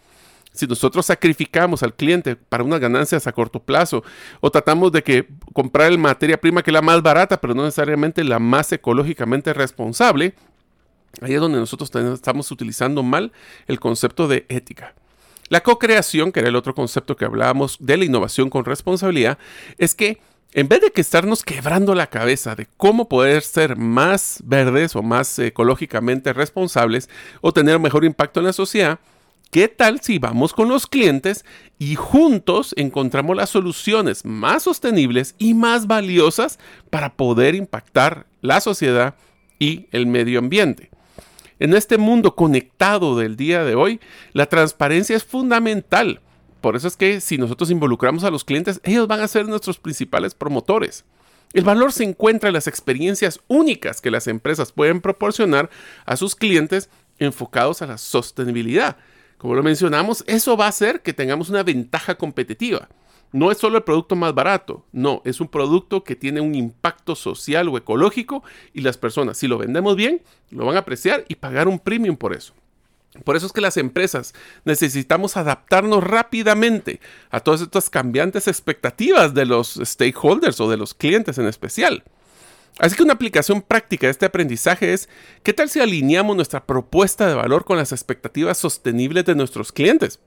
Si 0.52 0.66
nosotros 0.66 1.06
sacrificamos 1.06 1.82
al 1.82 1.94
cliente 1.94 2.36
para 2.36 2.62
unas 2.62 2.78
ganancias 2.78 3.26
a 3.26 3.32
corto 3.32 3.60
plazo 3.60 4.04
o 4.40 4.50
tratamos 4.50 4.92
de 4.92 5.02
que 5.02 5.28
comprar 5.54 5.90
el 5.90 5.98
materia 5.98 6.40
prima 6.40 6.62
que 6.62 6.70
es 6.70 6.74
la 6.74 6.82
más 6.82 7.02
barata, 7.02 7.40
pero 7.40 7.54
no 7.54 7.64
necesariamente 7.64 8.22
la 8.22 8.38
más 8.38 8.70
ecológicamente 8.72 9.54
responsable, 9.54 10.34
ahí 11.22 11.34
es 11.34 11.40
donde 11.40 11.58
nosotros 11.58 11.90
estamos 11.94 12.50
utilizando 12.50 13.02
mal 13.02 13.32
el 13.66 13.80
concepto 13.80 14.28
de 14.28 14.44
ética. 14.48 14.94
La 15.48 15.62
co-creación, 15.62 16.32
que 16.32 16.40
era 16.40 16.48
el 16.48 16.56
otro 16.56 16.74
concepto 16.74 17.16
que 17.16 17.24
hablábamos 17.24 17.76
de 17.80 17.96
la 17.96 18.04
innovación 18.04 18.50
con 18.50 18.64
responsabilidad, 18.64 19.38
es 19.78 19.94
que 19.94 20.20
en 20.54 20.68
vez 20.68 20.82
de 20.82 20.90
que 20.90 21.00
estarnos 21.00 21.44
quebrando 21.44 21.94
la 21.94 22.08
cabeza 22.08 22.54
de 22.54 22.68
cómo 22.76 23.08
poder 23.08 23.42
ser 23.42 23.76
más 23.76 24.42
verdes 24.44 24.94
o 24.96 25.02
más 25.02 25.38
ecológicamente 25.38 26.34
responsables 26.34 27.08
o 27.40 27.52
tener 27.52 27.78
mejor 27.78 28.04
impacto 28.04 28.40
en 28.40 28.46
la 28.46 28.52
sociedad, 28.52 28.98
¿Qué 29.52 29.68
tal 29.68 30.00
si 30.00 30.18
vamos 30.18 30.54
con 30.54 30.70
los 30.70 30.86
clientes 30.86 31.44
y 31.78 31.94
juntos 31.94 32.72
encontramos 32.78 33.36
las 33.36 33.50
soluciones 33.50 34.24
más 34.24 34.62
sostenibles 34.62 35.34
y 35.36 35.52
más 35.52 35.86
valiosas 35.86 36.58
para 36.88 37.12
poder 37.12 37.54
impactar 37.54 38.24
la 38.40 38.62
sociedad 38.62 39.14
y 39.58 39.88
el 39.92 40.06
medio 40.06 40.38
ambiente? 40.38 40.88
En 41.58 41.74
este 41.74 41.98
mundo 41.98 42.34
conectado 42.34 43.14
del 43.18 43.36
día 43.36 43.62
de 43.62 43.74
hoy, 43.74 44.00
la 44.32 44.46
transparencia 44.46 45.16
es 45.16 45.24
fundamental. 45.24 46.22
Por 46.62 46.74
eso 46.74 46.88
es 46.88 46.96
que 46.96 47.20
si 47.20 47.36
nosotros 47.36 47.70
involucramos 47.70 48.24
a 48.24 48.30
los 48.30 48.44
clientes, 48.44 48.80
ellos 48.84 49.06
van 49.06 49.20
a 49.20 49.28
ser 49.28 49.46
nuestros 49.46 49.78
principales 49.78 50.34
promotores. 50.34 51.04
El 51.52 51.64
valor 51.64 51.92
se 51.92 52.04
encuentra 52.04 52.48
en 52.48 52.54
las 52.54 52.68
experiencias 52.68 53.38
únicas 53.48 54.00
que 54.00 54.10
las 54.10 54.28
empresas 54.28 54.72
pueden 54.72 55.02
proporcionar 55.02 55.68
a 56.06 56.16
sus 56.16 56.34
clientes 56.34 56.88
enfocados 57.18 57.82
a 57.82 57.86
la 57.86 57.98
sostenibilidad 57.98 58.96
como 59.42 59.56
lo 59.56 59.64
mencionamos, 59.64 60.22
eso 60.28 60.56
va 60.56 60.66
a 60.66 60.68
hacer 60.68 61.02
que 61.02 61.12
tengamos 61.12 61.50
una 61.50 61.64
ventaja 61.64 62.14
competitiva. 62.14 62.88
no 63.32 63.50
es 63.50 63.58
solo 63.58 63.78
el 63.78 63.82
producto 63.82 64.14
más 64.14 64.34
barato, 64.34 64.84
no, 64.92 65.20
es 65.24 65.40
un 65.40 65.48
producto 65.48 66.04
que 66.04 66.14
tiene 66.14 66.40
un 66.40 66.54
impacto 66.54 67.16
social 67.16 67.68
o 67.68 67.76
ecológico 67.76 68.44
y 68.72 68.82
las 68.82 68.98
personas, 68.98 69.38
si 69.38 69.48
lo 69.48 69.58
vendemos 69.58 69.96
bien, 69.96 70.22
lo 70.50 70.66
van 70.66 70.76
a 70.76 70.80
apreciar 70.80 71.24
y 71.26 71.34
pagar 71.34 71.66
un 71.66 71.80
premium 71.80 72.16
por 72.16 72.36
eso. 72.36 72.52
Por 73.24 73.34
eso 73.34 73.46
es 73.46 73.52
que 73.52 73.60
las 73.60 73.78
empresas 73.78 74.32
necesitamos 74.64 75.36
adaptarnos 75.36 76.04
rápidamente 76.04 77.00
a 77.30 77.40
todas 77.40 77.62
estas 77.62 77.90
cambiantes 77.90 78.46
expectativas 78.46 79.34
de 79.34 79.46
los 79.46 79.80
stakeholders 79.82 80.60
o 80.60 80.70
de 80.70 80.76
los 80.76 80.94
clientes 80.94 81.36
en 81.38 81.46
especial. 81.46 82.04
Así 82.78 82.96
que 82.96 83.02
una 83.02 83.12
aplicación 83.12 83.62
práctica 83.62 84.06
de 84.06 84.12
este 84.12 84.26
aprendizaje 84.26 84.92
es, 84.92 85.08
¿qué 85.42 85.52
tal 85.52 85.68
si 85.68 85.80
alineamos 85.80 86.36
nuestra 86.36 86.64
propuesta 86.64 87.26
de 87.26 87.34
valor 87.34 87.64
con 87.64 87.76
las 87.76 87.92
expectativas 87.92 88.58
sostenibles 88.58 89.24
de 89.24 89.34
nuestros 89.34 89.72
clientes? 89.72 90.20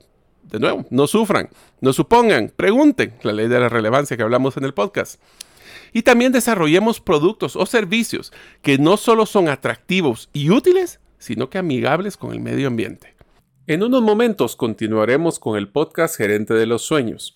De 0.44 0.60
nuevo, 0.60 0.86
no 0.90 1.08
sufran, 1.08 1.50
no 1.80 1.92
supongan, 1.92 2.52
pregunten, 2.54 3.14
la 3.22 3.32
ley 3.32 3.48
de 3.48 3.58
la 3.58 3.68
relevancia 3.68 4.16
que 4.16 4.22
hablamos 4.22 4.56
en 4.56 4.64
el 4.64 4.74
podcast. 4.74 5.20
Y 5.92 6.02
también 6.02 6.30
desarrollemos 6.30 7.00
productos 7.00 7.56
o 7.56 7.66
servicios 7.66 8.32
que 8.62 8.78
no 8.78 8.96
solo 8.96 9.26
son 9.26 9.48
atractivos 9.48 10.30
y 10.32 10.50
útiles, 10.50 11.00
sino 11.18 11.50
que 11.50 11.58
amigables 11.58 12.16
con 12.16 12.32
el 12.32 12.40
medio 12.40 12.68
ambiente. 12.68 13.16
En 13.66 13.82
unos 13.82 14.02
momentos 14.02 14.54
continuaremos 14.54 15.40
con 15.40 15.56
el 15.56 15.68
podcast 15.68 16.16
Gerente 16.16 16.54
de 16.54 16.66
los 16.66 16.82
Sueños. 16.82 17.35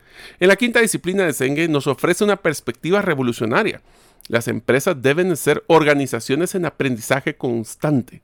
En 0.39 0.47
la 0.47 0.55
quinta 0.55 0.79
disciplina 0.79 1.25
de 1.25 1.33
Senge 1.33 1.67
nos 1.67 1.87
ofrece 1.87 2.23
una 2.23 2.37
perspectiva 2.37 3.01
revolucionaria. 3.01 3.81
Las 4.27 4.47
empresas 4.47 5.01
deben 5.01 5.35
ser 5.35 5.63
organizaciones 5.67 6.55
en 6.55 6.65
aprendizaje 6.65 7.35
constante. 7.35 8.21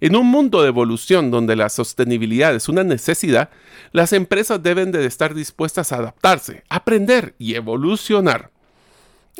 En 0.00 0.16
un 0.16 0.26
mundo 0.26 0.62
de 0.62 0.68
evolución 0.68 1.30
donde 1.30 1.56
la 1.56 1.68
sostenibilidad 1.68 2.54
es 2.54 2.68
una 2.68 2.84
necesidad, 2.84 3.50
las 3.92 4.14
empresas 4.14 4.62
deben 4.62 4.92
de 4.92 5.04
estar 5.04 5.34
dispuestas 5.34 5.92
a 5.92 5.96
adaptarse, 5.96 6.64
aprender 6.70 7.34
y 7.38 7.54
evolucionar. 7.54 8.50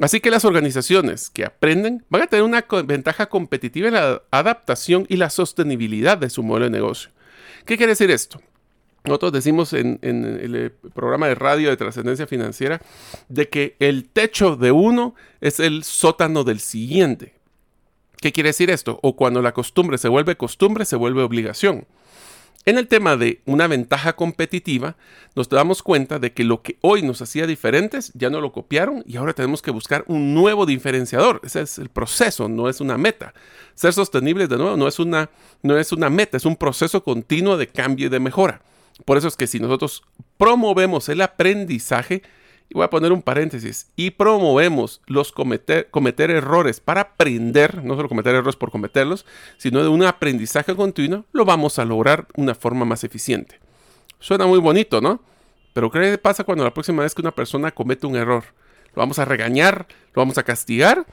Así 0.01 0.21
que 0.21 0.31
las 0.31 0.45
organizaciones 0.45 1.31
que 1.31 1.45
aprenden 1.45 2.05
van 2.11 2.23
a 2.23 2.27
tener 2.27 2.45
una 2.45 2.65
ventaja 2.85 3.27
competitiva 3.27 3.89
en 3.89 3.95
la 3.95 4.23
adaptación 4.31 5.07
y 5.09 5.17
la 5.17 5.31
sostenibilidad 5.31 6.19
de 6.19 6.31
su 6.31 6.43
modelo 6.43 6.67
de 6.67 6.71
negocio. 6.71 7.11
¿Qué 7.65 7.77
quiere 7.77 7.93
decir 7.93 8.11
esto? 8.11 8.41
Nosotros 9.05 9.33
decimos 9.33 9.73
en, 9.73 9.99
el 10.03 10.55
eh, 10.57 10.71
programa 10.95 11.29
de 11.29 11.35
radio 11.35 11.71
de 11.71 11.77
trascendencia 11.77 12.27
financiera 12.27 12.81
de 13.29 13.49
que 13.49 13.77
el 13.79 14.09
techo 14.09 14.57
de 14.57 14.73
uno 14.73 15.15
es 15.41 15.59
el 15.59 15.85
sótano 15.85 16.45
del 16.45 16.61
siguiente. 16.61 17.35
¿Qué 18.21 18.33
quiere 18.33 18.51
decir 18.51 18.71
esto? 18.71 19.01
O 19.03 19.17
cuando 19.17 19.41
la 19.41 19.53
costumbre 19.53 19.97
se 19.97 20.09
vuelve 20.09 20.37
costumbre, 20.37 20.85
se 20.85 20.97
vuelve 20.97 21.23
obligación. 21.23 21.87
En 22.67 22.77
el 22.77 22.89
tema 22.89 23.17
de 23.17 23.41
una 23.47 23.67
ventaja 23.67 24.13
competitiva, 24.13 24.97
nos 25.35 25.49
damos 25.49 25.83
cuenta 25.83 26.19
de 26.19 26.35
que 26.35 26.45
lo 26.45 26.61
que 26.61 26.77
hoy 26.83 27.01
nos 27.01 27.23
hacía 27.23 27.47
diferentes 27.47 28.13
ya 28.13 28.29
no 28.29 28.43
lo 28.43 28.53
copiaron 28.53 29.03
y 29.07 29.17
ahora 29.17 29.33
tenemos 29.33 29.63
que 29.63 29.71
buscar 29.71 30.05
un 30.09 30.35
nuevo 30.35 30.67
diferenciador. 30.67 31.41
Ese 31.43 31.63
es 31.63 31.79
el 31.79 31.89
proceso, 31.89 32.51
no 32.51 32.69
es 32.69 32.83
una 32.83 32.99
meta. 32.99 33.33
Ser 33.75 33.95
sostenibles 33.95 34.51
de 34.51 34.59
nuevo 34.59 34.77
no 34.77 34.87
es 34.87 34.99
una, 34.99 35.31
no 35.63 35.79
es 35.79 35.91
una 35.91 36.11
meta, 36.11 36.37
es 36.37 36.45
un 36.45 36.57
proceso 36.57 37.03
continuo 37.03 37.57
de 37.57 37.69
cambio 37.69 38.09
y 38.09 38.11
de 38.11 38.21
mejora. 38.21 38.61
Por 39.05 39.19
eso 39.19 39.29
es 39.29 39.37
que 39.37 39.47
si 39.47 39.61
nosotros 39.61 40.03
promovemos 40.37 41.09
el 41.09 41.21
aprendizaje, 41.21 42.23
y 42.69 42.75
voy 42.75 42.85
a 42.85 42.91
poner 42.91 43.13
un 43.13 43.23
paréntesis, 43.23 43.91
y 43.97 44.11
promovemos 44.13 45.03
los 45.07 45.33
cometer, 45.33 45.91
cometer 45.91 46.31
errores 46.31 46.81
para 46.81 47.01
aprender, 47.01 47.83
no 47.85 47.97
solo 47.97 48.09
cometer 48.09 48.35
errores 48.35 48.57
por 48.57 48.71
cometerlos, 48.71 49.27
sino 49.57 49.83
de 49.83 49.89
un 49.89 50.05
aprendizaje 50.05 50.75
continuo, 50.77 51.25
lo 51.33 51.45
vamos 51.45 51.79
a 51.79 51.85
lograr 51.85 52.29
de 52.29 52.43
una 52.43 52.55
forma 52.55 52.85
más 52.85 53.03
eficiente. 53.03 53.59
Suena 54.21 54.47
muy 54.47 54.61
bonito, 54.61 55.01
¿no? 55.01 55.21
Pero 55.73 55.91
¿qué 55.91 56.19
pasa 56.19 56.45
cuando 56.45 56.65
la 56.65 56.75
próxima 56.75 57.03
vez 57.03 57.15
que 57.15 57.23
una 57.23 57.35
persona 57.35 57.71
comete 57.71 58.07
un 58.07 58.17
error? 58.17 58.45
¿Lo 58.95 59.01
vamos 59.01 59.19
a 59.19 59.25
regañar? 59.25 59.87
¿Lo 60.15 60.21
vamos 60.21 60.39
a 60.39 60.43
castigar? 60.43 61.07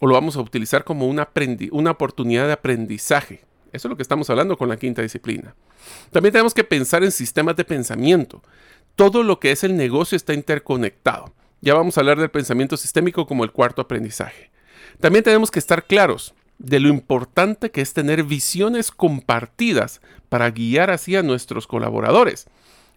¿O 0.00 0.06
lo 0.06 0.14
vamos 0.14 0.36
a 0.36 0.40
utilizar 0.40 0.84
como 0.84 1.06
una, 1.06 1.28
una 1.70 1.90
oportunidad 1.90 2.46
de 2.46 2.52
aprendizaje? 2.52 3.44
Eso 3.74 3.88
es 3.88 3.90
lo 3.90 3.96
que 3.96 4.04
estamos 4.04 4.30
hablando 4.30 4.56
con 4.56 4.68
la 4.68 4.76
quinta 4.76 5.02
disciplina. 5.02 5.56
También 6.12 6.32
tenemos 6.32 6.54
que 6.54 6.62
pensar 6.62 7.02
en 7.02 7.10
sistemas 7.10 7.56
de 7.56 7.64
pensamiento. 7.64 8.40
Todo 8.94 9.24
lo 9.24 9.40
que 9.40 9.50
es 9.50 9.64
el 9.64 9.76
negocio 9.76 10.14
está 10.14 10.32
interconectado. 10.32 11.34
Ya 11.60 11.74
vamos 11.74 11.98
a 11.98 12.00
hablar 12.00 12.20
del 12.20 12.30
pensamiento 12.30 12.76
sistémico 12.76 13.26
como 13.26 13.42
el 13.42 13.50
cuarto 13.50 13.82
aprendizaje. 13.82 14.52
También 15.00 15.24
tenemos 15.24 15.50
que 15.50 15.58
estar 15.58 15.86
claros 15.86 16.34
de 16.58 16.78
lo 16.78 16.88
importante 16.88 17.72
que 17.72 17.80
es 17.80 17.92
tener 17.92 18.22
visiones 18.22 18.92
compartidas 18.92 20.00
para 20.28 20.52
guiar 20.52 20.92
así 20.92 21.16
a 21.16 21.24
nuestros 21.24 21.66
colaboradores. 21.66 22.46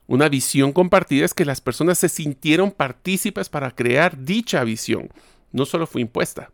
Una 0.06 0.30
visión 0.30 0.74
compartida 0.74 1.26
es 1.26 1.34
que 1.34 1.46
las 1.46 1.60
personas 1.60 1.98
se 1.98 2.08
sintieron 2.08 2.70
partícipes 2.70 3.50
para 3.50 3.72
crear 3.72 4.24
dicha 4.24 4.64
visión. 4.64 5.10
No 5.52 5.66
solo 5.66 5.88
fue 5.88 6.02
impuesta. 6.02 6.52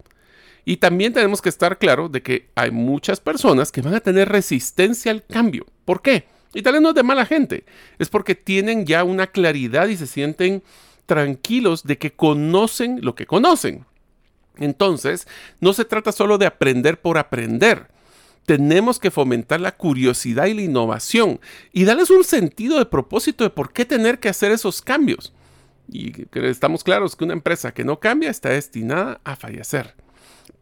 Y 0.65 0.77
también 0.77 1.13
tenemos 1.13 1.41
que 1.41 1.49
estar 1.49 1.77
claro 1.77 2.09
de 2.09 2.21
que 2.21 2.49
hay 2.55 2.71
muchas 2.71 3.19
personas 3.19 3.71
que 3.71 3.81
van 3.81 3.95
a 3.95 3.99
tener 3.99 4.29
resistencia 4.29 5.11
al 5.11 5.25
cambio. 5.25 5.65
¿Por 5.85 6.01
qué? 6.01 6.25
Y 6.53 6.61
tal 6.61 6.73
vez 6.73 6.81
no 6.81 6.89
es 6.89 6.95
de 6.95 7.03
mala 7.03 7.25
gente, 7.25 7.65
es 7.99 8.09
porque 8.09 8.35
tienen 8.35 8.85
ya 8.85 9.03
una 9.03 9.27
claridad 9.27 9.87
y 9.87 9.97
se 9.97 10.07
sienten 10.07 10.63
tranquilos 11.05 11.83
de 11.83 11.97
que 11.97 12.13
conocen 12.13 12.99
lo 13.01 13.15
que 13.15 13.25
conocen. 13.25 13.85
Entonces, 14.57 15.27
no 15.59 15.73
se 15.73 15.83
trata 15.83 16.11
solo 16.11 16.37
de 16.37 16.45
aprender 16.45 17.01
por 17.01 17.17
aprender. 17.17 17.87
Tenemos 18.45 18.99
que 18.99 19.09
fomentar 19.09 19.61
la 19.61 19.71
curiosidad 19.71 20.45
y 20.45 20.53
la 20.53 20.61
innovación 20.61 21.39
y 21.71 21.85
darles 21.85 22.09
un 22.09 22.23
sentido 22.23 22.77
de 22.77 22.85
propósito 22.85 23.43
de 23.43 23.49
por 23.49 23.73
qué 23.73 23.85
tener 23.85 24.19
que 24.19 24.29
hacer 24.29 24.51
esos 24.51 24.81
cambios. 24.81 25.33
Y 25.89 26.13
estamos 26.33 26.83
claros 26.83 27.15
que 27.15 27.23
una 27.23 27.33
empresa 27.33 27.73
que 27.73 27.83
no 27.83 27.99
cambia 27.99 28.29
está 28.29 28.49
destinada 28.49 29.21
a 29.23 29.35
fallecer. 29.35 29.95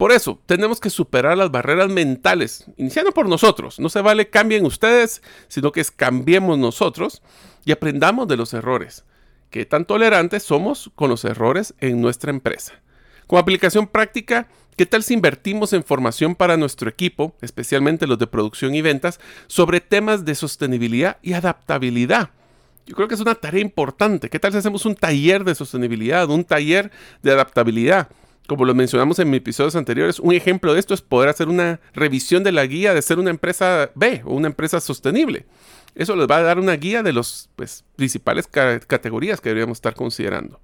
Por 0.02 0.12
eso, 0.12 0.42
tenemos 0.48 0.80
que 0.80 0.90
superar 0.90 1.38
las 1.38 1.52
barreras 1.52 1.88
mentales, 1.88 2.66
iniciando 2.76 3.12
por 3.12 3.30
nosotros. 3.30 3.80
No 3.80 3.88
se 3.88 4.02
vale 4.02 4.32
cambien 4.32 4.66
ustedes, 4.66 5.22
sino 5.48 5.72
que 5.72 5.80
es 5.80 5.92
cambiemos 5.92 6.58
nosotros 6.58 7.22
y 7.66 7.72
aprendamos 7.72 8.28
de 8.28 8.36
los 8.36 8.52
errores. 8.56 9.06
Qué 9.52 9.64
tan 9.64 9.86
tolerantes 9.86 10.42
somos 10.42 10.90
con 10.96 11.12
los 11.12 11.24
errores 11.24 11.76
en 11.82 12.02
nuestra 12.02 12.32
empresa. 12.32 12.82
Como 13.28 13.40
aplicación 13.40 13.86
práctica, 13.86 14.48
¿qué 14.76 14.88
tal 14.88 15.04
si 15.04 15.14
invertimos 15.14 15.72
en 15.72 15.84
formación 15.84 16.34
para 16.34 16.58
nuestro 16.58 16.90
equipo, 16.90 17.36
especialmente 17.40 18.08
los 18.08 18.18
de 18.18 18.26
producción 18.26 18.74
y 18.74 18.82
ventas, 18.82 19.20
sobre 19.46 19.82
temas 19.82 20.26
de 20.26 20.34
sostenibilidad 20.34 21.18
y 21.22 21.34
adaptabilidad? 21.34 22.32
Yo 22.88 22.96
creo 22.96 23.08
que 23.08 23.14
es 23.14 23.22
una 23.22 23.36
tarea 23.36 23.62
importante. 23.62 24.32
¿Qué 24.32 24.40
tal 24.40 24.52
si 24.52 24.58
hacemos 24.58 24.84
un 24.88 24.96
taller 24.96 25.44
de 25.44 25.54
sostenibilidad, 25.54 26.28
un 26.28 26.44
taller 26.44 26.90
de 27.22 27.34
adaptabilidad? 27.34 28.10
Como 28.48 28.66
lo 28.66 28.74
mencionamos 28.76 29.20
en 29.20 29.30
mis 29.30 29.40
episodios 29.40 29.76
anteriores, 29.76 30.20
un 30.20 30.34
ejemplo 30.34 30.74
de 30.74 30.80
esto 30.80 30.94
es 30.94 31.02
poder 31.02 31.30
hacer 31.30 31.48
una 31.48 31.80
revisión 31.94 32.44
de 32.44 32.52
la 32.52 32.66
guía 32.66 32.94
de 32.94 33.02
ser 33.02 33.20
una 33.20 33.30
empresa 33.30 33.92
B 33.96 34.22
o 34.26 34.34
una 34.34 34.48
empresa 34.48 34.82
sostenible. 34.82 35.46
Eso 35.96 36.16
les 36.16 36.28
va 36.28 36.38
a 36.38 36.42
dar 36.42 36.60
una 36.60 36.74
guía 36.74 37.04
de 37.04 37.14
las 37.14 37.50
pues, 37.56 37.84
principales 37.96 38.48
categorías 38.48 39.42
que 39.42 39.50
deberíamos 39.50 39.78
estar 39.78 39.94
considerando. 39.94 40.60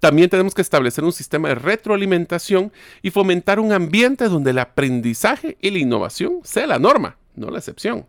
También 0.00 0.28
tenemos 0.28 0.54
que 0.54 0.62
establecer 0.62 1.04
un 1.04 1.12
sistema 1.12 1.48
de 1.48 1.54
retroalimentación 1.54 2.72
y 3.00 3.10
fomentar 3.10 3.58
un 3.60 3.72
ambiente 3.72 4.28
donde 4.28 4.50
el 4.50 4.58
aprendizaje 4.58 5.56
y 5.60 5.70
la 5.70 5.78
innovación 5.78 6.40
sea 6.42 6.66
la 6.66 6.78
norma, 6.78 7.16
no 7.36 7.50
la 7.50 7.58
excepción. 7.58 8.06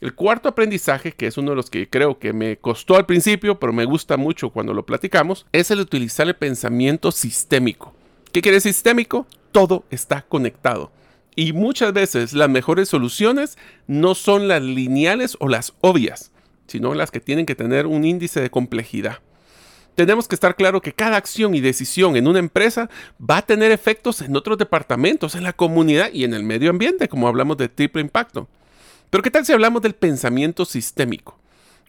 El 0.00 0.14
cuarto 0.14 0.48
aprendizaje, 0.48 1.12
que 1.12 1.26
es 1.26 1.38
uno 1.38 1.50
de 1.50 1.56
los 1.56 1.70
que 1.70 1.88
creo 1.88 2.18
que 2.18 2.34
me 2.34 2.58
costó 2.58 2.96
al 2.96 3.06
principio, 3.06 3.58
pero 3.58 3.72
me 3.72 3.86
gusta 3.86 4.18
mucho 4.18 4.50
cuando 4.50 4.74
lo 4.74 4.84
platicamos, 4.84 5.46
es 5.52 5.70
el 5.70 5.80
utilizar 5.80 6.28
el 6.28 6.36
pensamiento 6.36 7.10
sistémico. 7.10 7.95
¿Qué 8.36 8.42
quiere 8.42 8.60
sistémico? 8.60 9.26
Todo 9.50 9.86
está 9.90 10.20
conectado. 10.20 10.92
Y 11.34 11.54
muchas 11.54 11.94
veces 11.94 12.34
las 12.34 12.50
mejores 12.50 12.86
soluciones 12.86 13.56
no 13.86 14.14
son 14.14 14.46
las 14.46 14.60
lineales 14.60 15.38
o 15.40 15.48
las 15.48 15.72
obvias, 15.80 16.32
sino 16.66 16.92
las 16.92 17.10
que 17.10 17.20
tienen 17.20 17.46
que 17.46 17.54
tener 17.54 17.86
un 17.86 18.04
índice 18.04 18.42
de 18.42 18.50
complejidad. 18.50 19.20
tenemos 19.94 20.28
que 20.28 20.34
estar 20.34 20.54
claro 20.54 20.82
que 20.82 20.92
cada 20.92 21.16
acción 21.16 21.54
y 21.54 21.62
decisión 21.62 22.14
en 22.14 22.28
una 22.28 22.38
empresa 22.38 22.90
va 23.18 23.38
a 23.38 23.46
tener 23.46 23.72
efectos 23.72 24.20
en 24.20 24.36
otros 24.36 24.58
departamentos, 24.58 25.34
en 25.34 25.42
la 25.42 25.54
comunidad 25.54 26.10
y 26.12 26.24
en 26.24 26.34
el 26.34 26.42
medio 26.42 26.68
ambiente, 26.68 27.08
como 27.08 27.28
hablamos 27.28 27.56
de 27.56 27.70
triple 27.70 28.02
impacto. 28.02 28.48
Pero 29.08 29.22
¿qué 29.22 29.30
tal 29.30 29.46
si 29.46 29.54
hablamos 29.54 29.80
del 29.80 29.94
pensamiento 29.94 30.66
sistémico? 30.66 31.38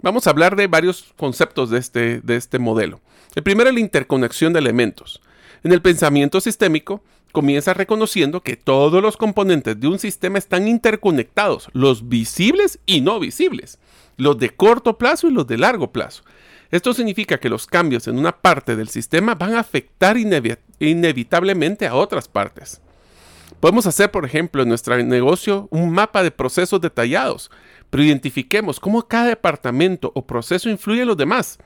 Vamos 0.01 0.25
a 0.25 0.29
hablar 0.29 0.55
de 0.55 0.67
varios 0.67 1.13
conceptos 1.17 1.71
de 1.71 1.79
este, 1.79 2.21
de 2.21 2.37
este 2.37 2.57
modelo. 2.57 3.01
El 3.35 3.43
primero 3.43 3.67
es 3.67 3.75
la 3.75 3.81
interconexión 3.81 4.53
de 4.53 4.59
elementos. 4.59 5.21
En 5.63 5.71
el 5.71 5.81
pensamiento 5.81 6.39
sistémico, 6.41 7.03
comienza 7.31 7.73
reconociendo 7.73 8.41
que 8.41 8.57
todos 8.57 9.01
los 9.01 9.17
componentes 9.17 9.79
de 9.79 9.87
un 9.87 9.99
sistema 9.99 10.37
están 10.37 10.67
interconectados, 10.67 11.69
los 11.73 12.07
visibles 12.09 12.79
y 12.85 13.01
no 13.01 13.19
visibles, 13.19 13.79
los 14.15 14.37
de 14.37 14.49
corto 14.49 14.97
plazo 14.97 15.27
y 15.27 15.31
los 15.31 15.45
de 15.45 15.57
largo 15.57 15.91
plazo. 15.91 16.23
Esto 16.71 16.93
significa 16.93 17.37
que 17.39 17.49
los 17.49 17.65
cambios 17.67 18.07
en 18.07 18.17
una 18.17 18.37
parte 18.37 18.75
del 18.75 18.89
sistema 18.89 19.35
van 19.35 19.53
a 19.53 19.59
afectar 19.59 20.17
inevitablemente 20.17 21.87
a 21.87 21.95
otras 21.95 22.27
partes. 22.27 22.81
Podemos 23.59 23.87
hacer, 23.87 24.11
por 24.11 24.25
ejemplo, 24.25 24.61
en 24.61 24.69
nuestro 24.69 24.97
negocio 25.01 25.67
un 25.71 25.91
mapa 25.91 26.23
de 26.23 26.31
procesos 26.31 26.81
detallados, 26.81 27.49
pero 27.89 28.03
identifiquemos 28.03 28.79
cómo 28.79 29.07
cada 29.07 29.27
departamento 29.27 30.11
o 30.13 30.27
proceso 30.27 30.69
influye 30.69 31.01
en 31.01 31.07
los 31.07 31.17
demás. 31.17 31.57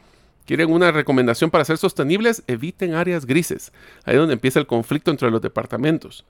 ¿Quieren 0.46 0.72
una 0.72 0.92
recomendación 0.92 1.52
para 1.52 1.66
ser 1.66 1.78
sostenibles? 1.78 2.44
Eviten 2.48 2.94
áreas 2.94 3.26
grises. 3.26 3.72
Ahí 4.04 4.16
es 4.16 4.20
donde 4.20 4.34
empieza 4.34 4.60
el 4.60 4.68
conflicto 4.68 5.12
entre 5.12 5.32
los 5.32 5.42
departamentos. 5.42 6.26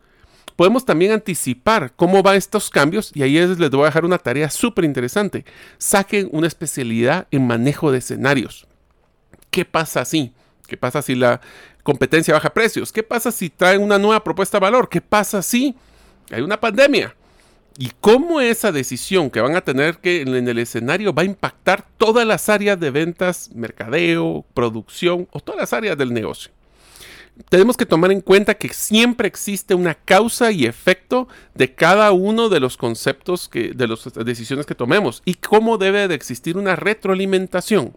Podemos 0.55 0.85
también 0.85 1.11
anticipar 1.11 1.93
cómo 1.95 2.21
van 2.21 2.35
estos 2.35 2.69
cambios 2.69 3.11
y 3.15 3.23
ahí 3.23 3.33
les 3.33 3.69
voy 3.69 3.83
a 3.83 3.85
dejar 3.85 4.05
una 4.05 4.17
tarea 4.17 4.49
súper 4.49 4.85
interesante. 4.85 5.45
Saquen 5.77 6.29
una 6.31 6.47
especialidad 6.47 7.27
en 7.31 7.47
manejo 7.47 7.91
de 7.91 7.99
escenarios. 7.99 8.67
¿Qué 9.49 9.65
pasa 9.65 10.05
si? 10.05 10.33
¿Qué 10.67 10.77
pasa 10.77 11.01
si 11.01 11.15
la 11.15 11.41
competencia 11.83 12.33
baja 12.33 12.53
precios? 12.53 12.91
¿Qué 12.91 13.03
pasa 13.03 13.31
si 13.31 13.49
traen 13.49 13.81
una 13.81 13.97
nueva 13.97 14.23
propuesta 14.23 14.57
de 14.57 14.61
valor? 14.61 14.87
¿Qué 14.89 15.01
pasa 15.01 15.41
si 15.41 15.75
hay 16.31 16.41
una 16.41 16.59
pandemia? 16.59 17.15
¿Y 17.77 17.91
cómo 17.99 18.41
esa 18.41 18.71
decisión 18.71 19.29
que 19.29 19.41
van 19.41 19.55
a 19.55 19.61
tener 19.61 19.97
que 19.97 20.21
en 20.21 20.47
el 20.47 20.59
escenario 20.59 21.13
va 21.13 21.23
a 21.23 21.25
impactar 21.25 21.85
todas 21.97 22.27
las 22.27 22.49
áreas 22.49 22.79
de 22.79 22.91
ventas, 22.91 23.49
mercadeo, 23.53 24.45
producción 24.53 25.27
o 25.31 25.39
todas 25.39 25.61
las 25.61 25.73
áreas 25.73 25.97
del 25.97 26.13
negocio? 26.13 26.51
tenemos 27.49 27.77
que 27.77 27.85
tomar 27.85 28.11
en 28.11 28.21
cuenta 28.21 28.55
que 28.55 28.69
siempre 28.69 29.27
existe 29.27 29.73
una 29.73 29.95
causa 29.95 30.51
y 30.51 30.65
efecto 30.65 31.27
de 31.55 31.73
cada 31.73 32.11
uno 32.11 32.49
de 32.49 32.59
los 32.59 32.77
conceptos 32.77 33.49
que, 33.49 33.69
de 33.69 33.87
las 33.87 34.03
decisiones 34.25 34.65
que 34.65 34.75
tomemos 34.75 35.21
y 35.25 35.35
cómo 35.35 35.77
debe 35.77 36.07
de 36.07 36.15
existir 36.15 36.57
una 36.57 36.75
retroalimentación. 36.75 37.95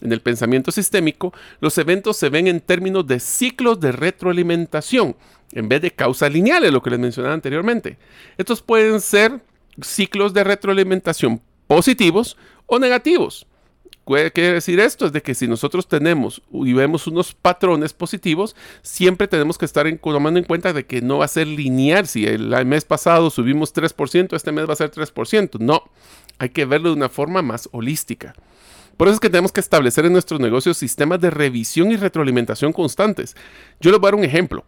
En 0.00 0.12
el 0.12 0.20
pensamiento 0.20 0.70
sistémico, 0.70 1.32
los 1.60 1.78
eventos 1.78 2.16
se 2.16 2.28
ven 2.28 2.46
en 2.46 2.60
términos 2.60 3.06
de 3.06 3.18
ciclos 3.18 3.80
de 3.80 3.92
retroalimentación, 3.92 5.16
en 5.52 5.68
vez 5.68 5.80
de 5.80 5.90
causas 5.90 6.32
lineales, 6.32 6.72
lo 6.72 6.82
que 6.82 6.90
les 6.90 6.98
mencionaba 6.98 7.34
anteriormente. 7.34 7.98
Estos 8.36 8.60
pueden 8.60 9.00
ser 9.00 9.40
ciclos 9.80 10.34
de 10.34 10.44
retroalimentación 10.44 11.40
positivos 11.66 12.36
o 12.66 12.78
negativos. 12.78 13.46
¿Qué 14.06 14.30
quiere 14.30 14.52
decir 14.52 14.78
esto? 14.78 15.06
Es 15.06 15.12
de 15.12 15.20
que 15.20 15.34
si 15.34 15.48
nosotros 15.48 15.88
tenemos 15.88 16.40
y 16.52 16.72
vemos 16.72 17.08
unos 17.08 17.34
patrones 17.34 17.92
positivos, 17.92 18.54
siempre 18.82 19.26
tenemos 19.26 19.58
que 19.58 19.64
estar 19.64 19.84
tomando 19.98 20.38
en 20.38 20.44
cuenta 20.44 20.72
de 20.72 20.86
que 20.86 21.02
no 21.02 21.18
va 21.18 21.24
a 21.24 21.28
ser 21.28 21.48
lineal. 21.48 22.06
Si 22.06 22.24
el, 22.24 22.66
mes 22.66 22.84
pasado 22.84 23.30
subimos 23.30 23.74
3%, 23.74 24.36
este 24.36 24.52
mes 24.52 24.68
va 24.68 24.74
a 24.74 24.76
ser 24.76 24.92
3%. 24.92 25.58
No, 25.58 25.82
hay 26.38 26.50
que 26.50 26.66
verlo 26.66 26.90
de 26.90 26.96
una 26.96 27.08
forma 27.08 27.42
más 27.42 27.68
holística. 27.72 28.34
Por 28.96 29.08
eso 29.08 29.14
es 29.14 29.20
que 29.20 29.30
tenemos 29.30 29.52
que 29.52 29.60
establecer 29.60 30.06
en 30.06 30.12
nuestros 30.12 30.40
negocios 30.40 30.78
sistemas 30.78 31.20
de 31.20 31.30
revisión 31.30 31.92
y 31.92 31.96
retroalimentación 31.96 32.72
constantes. 32.72 33.36
Yo 33.80 33.90
les 33.90 34.00
voy 34.00 34.08
a 34.08 34.10
dar 34.12 34.18
un 34.18 34.24
ejemplo. 34.24 34.64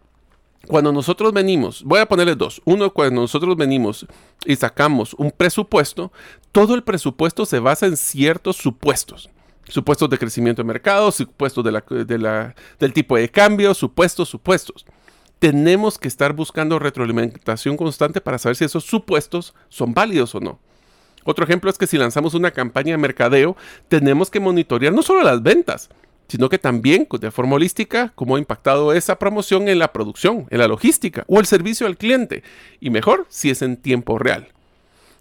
Cuando 0.67 0.91
nosotros 0.91 1.33
venimos, 1.33 1.83
voy 1.83 1.99
a 1.99 2.05
ponerle 2.05 2.35
dos. 2.35 2.61
Uno, 2.65 2.91
cuando 2.91 3.21
nosotros 3.21 3.55
venimos 3.55 4.05
y 4.45 4.55
sacamos 4.55 5.15
un 5.15 5.31
presupuesto, 5.31 6.11
todo 6.51 6.75
el 6.75 6.83
presupuesto 6.83 7.45
se 7.45 7.59
basa 7.59 7.87
en 7.87 7.97
ciertos 7.97 8.57
supuestos. 8.57 9.29
Supuestos 9.67 10.09
de 10.09 10.17
crecimiento 10.17 10.61
de 10.61 10.67
mercado, 10.67 11.11
supuestos 11.11 11.63
del 11.63 12.93
tipo 12.93 13.15
de 13.15 13.29
cambio, 13.29 13.73
supuestos, 13.73 14.29
supuestos. 14.29 14.85
Tenemos 15.39 15.97
que 15.97 16.07
estar 16.07 16.33
buscando 16.33 16.77
retroalimentación 16.77 17.77
constante 17.77 18.19
para 18.19 18.37
saber 18.37 18.57
si 18.57 18.65
esos 18.65 18.83
supuestos 18.83 19.55
son 19.69 19.93
válidos 19.93 20.35
o 20.35 20.39
no. 20.39 20.59
Otro 21.29 21.45
ejemplo 21.45 21.69
es 21.69 21.77
que 21.77 21.85
si 21.85 21.95
lanzamos 21.95 22.33
una 22.33 22.49
campaña 22.49 22.93
de 22.93 22.97
mercadeo, 22.97 23.55
tenemos 23.87 24.31
que 24.31 24.39
monitorear 24.39 24.91
no 24.91 25.03
solo 25.03 25.21
las 25.21 25.43
ventas, 25.43 25.91
sino 26.27 26.49
que 26.49 26.57
también 26.57 27.07
de 27.07 27.29
forma 27.29 27.53
holística 27.53 28.11
cómo 28.15 28.35
ha 28.35 28.39
impactado 28.39 28.93
esa 28.93 29.19
promoción 29.19 29.69
en 29.69 29.77
la 29.77 29.93
producción, 29.93 30.47
en 30.49 30.57
la 30.57 30.67
logística 30.67 31.25
o 31.27 31.39
el 31.39 31.45
servicio 31.45 31.85
al 31.85 31.97
cliente. 31.97 32.41
Y 32.79 32.89
mejor 32.89 33.27
si 33.29 33.51
es 33.51 33.61
en 33.61 33.77
tiempo 33.77 34.17
real. 34.17 34.47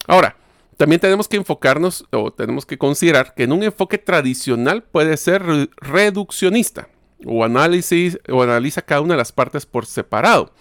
Ahora, 0.06 0.36
también 0.78 0.98
tenemos 0.98 1.28
que 1.28 1.36
enfocarnos 1.36 2.06
o 2.10 2.32
tenemos 2.32 2.64
que 2.64 2.78
considerar 2.78 3.34
que 3.34 3.42
en 3.42 3.52
un 3.52 3.62
enfoque 3.62 3.98
tradicional 3.98 4.84
puede 4.84 5.14
ser 5.18 5.42
reduccionista 5.76 6.88
o, 7.26 7.44
análisis, 7.44 8.18
o 8.30 8.42
analiza 8.42 8.80
cada 8.80 9.02
una 9.02 9.12
de 9.12 9.18
las 9.18 9.32
partes 9.32 9.66
por 9.66 9.84
separado. 9.84 10.54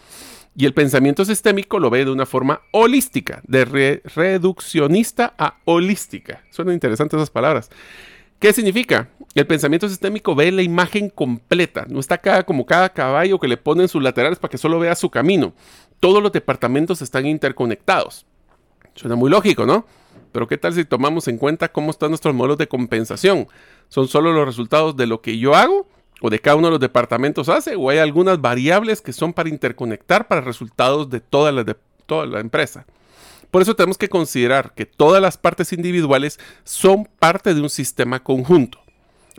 Y 0.59 0.65
el 0.65 0.73
pensamiento 0.73 1.23
sistémico 1.23 1.77
lo 1.77 1.91
ve 1.91 2.03
de 2.03 2.09
una 2.09 2.25
forma 2.25 2.61
holística, 2.71 3.43
de 3.47 3.63
reduccionista 4.03 5.35
a 5.37 5.59
holística. 5.65 6.43
Suenan 6.49 6.73
interesantes 6.73 7.15
esas 7.15 7.29
palabras. 7.29 7.69
¿Qué 8.39 8.51
significa? 8.51 9.09
El 9.35 9.45
pensamiento 9.45 9.87
sistémico 9.87 10.33
ve 10.33 10.51
la 10.51 10.63
imagen 10.63 11.11
completa, 11.11 11.85
no 11.87 11.99
está 11.99 12.17
cada, 12.17 12.41
como 12.41 12.65
cada 12.65 12.89
caballo 12.89 13.39
que 13.39 13.47
le 13.47 13.57
ponen 13.57 13.87
sus 13.87 14.01
laterales 14.01 14.39
para 14.39 14.49
que 14.49 14.57
solo 14.57 14.79
vea 14.79 14.95
su 14.95 15.11
camino. 15.11 15.53
Todos 15.99 16.23
los 16.23 16.31
departamentos 16.31 17.03
están 17.03 17.27
interconectados. 17.27 18.25
Suena 18.95 19.15
muy 19.15 19.29
lógico, 19.29 19.67
¿no? 19.67 19.85
Pero 20.31 20.47
¿qué 20.47 20.57
tal 20.57 20.73
si 20.73 20.85
tomamos 20.85 21.27
en 21.27 21.37
cuenta 21.37 21.71
cómo 21.71 21.91
están 21.91 22.09
nuestros 22.09 22.33
modelos 22.33 22.57
de 22.57 22.67
compensación? 22.67 23.47
¿Son 23.89 24.07
solo 24.07 24.33
los 24.33 24.47
resultados 24.47 24.97
de 24.97 25.05
lo 25.05 25.21
que 25.21 25.37
yo 25.37 25.53
hago 25.53 25.87
o 26.21 26.29
de 26.29 26.39
cada 26.39 26.57
uno 26.57 26.67
de 26.67 26.71
los 26.71 26.79
departamentos 26.79 27.49
hace? 27.49 27.75
¿O 27.75 27.89
hay 27.89 27.99
algunas 27.99 28.41
variables 28.41 29.01
que 29.01 29.13
son 29.13 29.33
para 29.33 29.49
interconectar 29.49 30.27
para 30.27 30.41
resultados 30.41 31.09
de 31.09 31.19
toda 31.19 31.51
la, 31.51 32.39
empresa? 32.39 32.85
Por 33.51 33.61
eso 33.61 33.75
tenemos 33.75 33.97
que 33.97 34.09
considerar 34.09 34.73
que 34.73 34.85
todas 34.85 35.21
las 35.21 35.37
partes 35.37 35.73
individuales 35.73 36.39
son 36.63 37.07
parte 37.19 37.53
de 37.53 37.61
un 37.61 37.69
sistema 37.69 38.23
conjunto. 38.23 38.79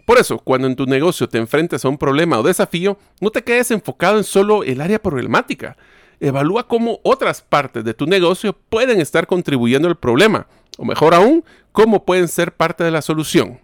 Por 0.07 0.19
eso, 0.19 0.39
cuando 0.39 0.67
en 0.67 0.77
tu 0.77 0.87
negocio 0.87 1.29
te 1.29 1.39
enfrentes 1.39 1.85
a 1.85 1.89
un 1.89 1.99
problema 1.99 2.39
o 2.39 2.43
desafío, 2.43 2.99
no 3.21 3.31
te 3.31 3.45
quedes 3.45 3.71
enfocado 3.71 4.17
en 4.17 4.25
solo 4.25 4.65
el 4.65 4.81
área 4.81 5.03
problemática. 5.03 5.77
Evalúa 6.21 6.67
cómo 6.67 7.01
otras 7.03 7.43
partes 7.43 7.85
de 7.85 7.95
tu 7.95 8.07
negocio 8.07 8.57
pueden 8.71 9.01
estar 9.01 9.27
contribuyendo 9.27 9.87
al 9.87 9.97
problema, 9.97 10.47
o 10.79 10.85
mejor 10.85 11.15
aún, 11.15 11.45
cómo 11.73 12.05
pueden 12.05 12.29
ser 12.29 12.53
parte 12.53 12.85
de 12.85 12.91
la 12.91 13.03
solución. 13.03 13.61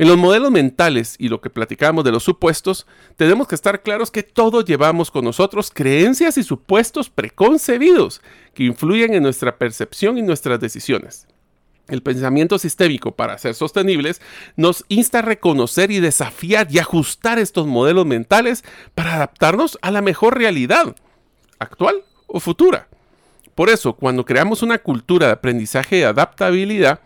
En 0.00 0.08
los 0.08 0.16
modelos 0.16 0.50
mentales 0.50 1.14
y 1.18 1.28
lo 1.28 1.42
que 1.42 1.50
platicamos 1.50 2.04
de 2.04 2.10
los 2.10 2.24
supuestos, 2.24 2.86
tenemos 3.16 3.46
que 3.46 3.54
estar 3.54 3.82
claros 3.82 4.10
que 4.10 4.22
todos 4.22 4.64
llevamos 4.64 5.10
con 5.10 5.26
nosotros 5.26 5.70
creencias 5.70 6.38
y 6.38 6.42
supuestos 6.42 7.10
preconcebidos 7.10 8.22
que 8.54 8.64
influyen 8.64 9.12
en 9.12 9.22
nuestra 9.22 9.58
percepción 9.58 10.16
y 10.16 10.22
nuestras 10.22 10.58
decisiones. 10.58 11.26
El 11.86 12.02
pensamiento 12.02 12.58
sistémico 12.58 13.14
para 13.14 13.36
ser 13.36 13.54
sostenibles 13.54 14.22
nos 14.56 14.86
insta 14.88 15.18
a 15.18 15.22
reconocer 15.22 15.90
y 15.90 16.00
desafiar 16.00 16.68
y 16.70 16.78
ajustar 16.78 17.38
estos 17.38 17.66
modelos 17.66 18.06
mentales 18.06 18.64
para 18.94 19.16
adaptarnos 19.16 19.78
a 19.82 19.90
la 19.90 20.00
mejor 20.00 20.38
realidad, 20.38 20.96
actual 21.58 22.04
o 22.26 22.40
futura. 22.40 22.88
Por 23.54 23.68
eso, 23.68 23.92
cuando 23.92 24.24
creamos 24.24 24.62
una 24.62 24.78
cultura 24.78 25.26
de 25.26 25.32
aprendizaje 25.34 25.98
y 25.98 26.04
adaptabilidad, 26.04 27.00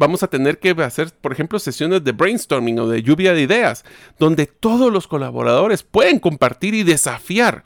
vamos 0.00 0.22
a 0.22 0.28
tener 0.28 0.58
que 0.58 0.70
hacer, 0.70 1.12
por 1.12 1.30
ejemplo, 1.30 1.58
sesiones 1.58 2.02
de 2.02 2.12
brainstorming 2.12 2.78
o 2.78 2.88
de 2.88 3.02
lluvia 3.02 3.34
de 3.34 3.42
ideas, 3.42 3.84
donde 4.18 4.46
todos 4.46 4.90
los 4.90 5.06
colaboradores 5.06 5.82
pueden 5.82 6.18
compartir 6.18 6.72
y 6.72 6.84
desafiar. 6.84 7.64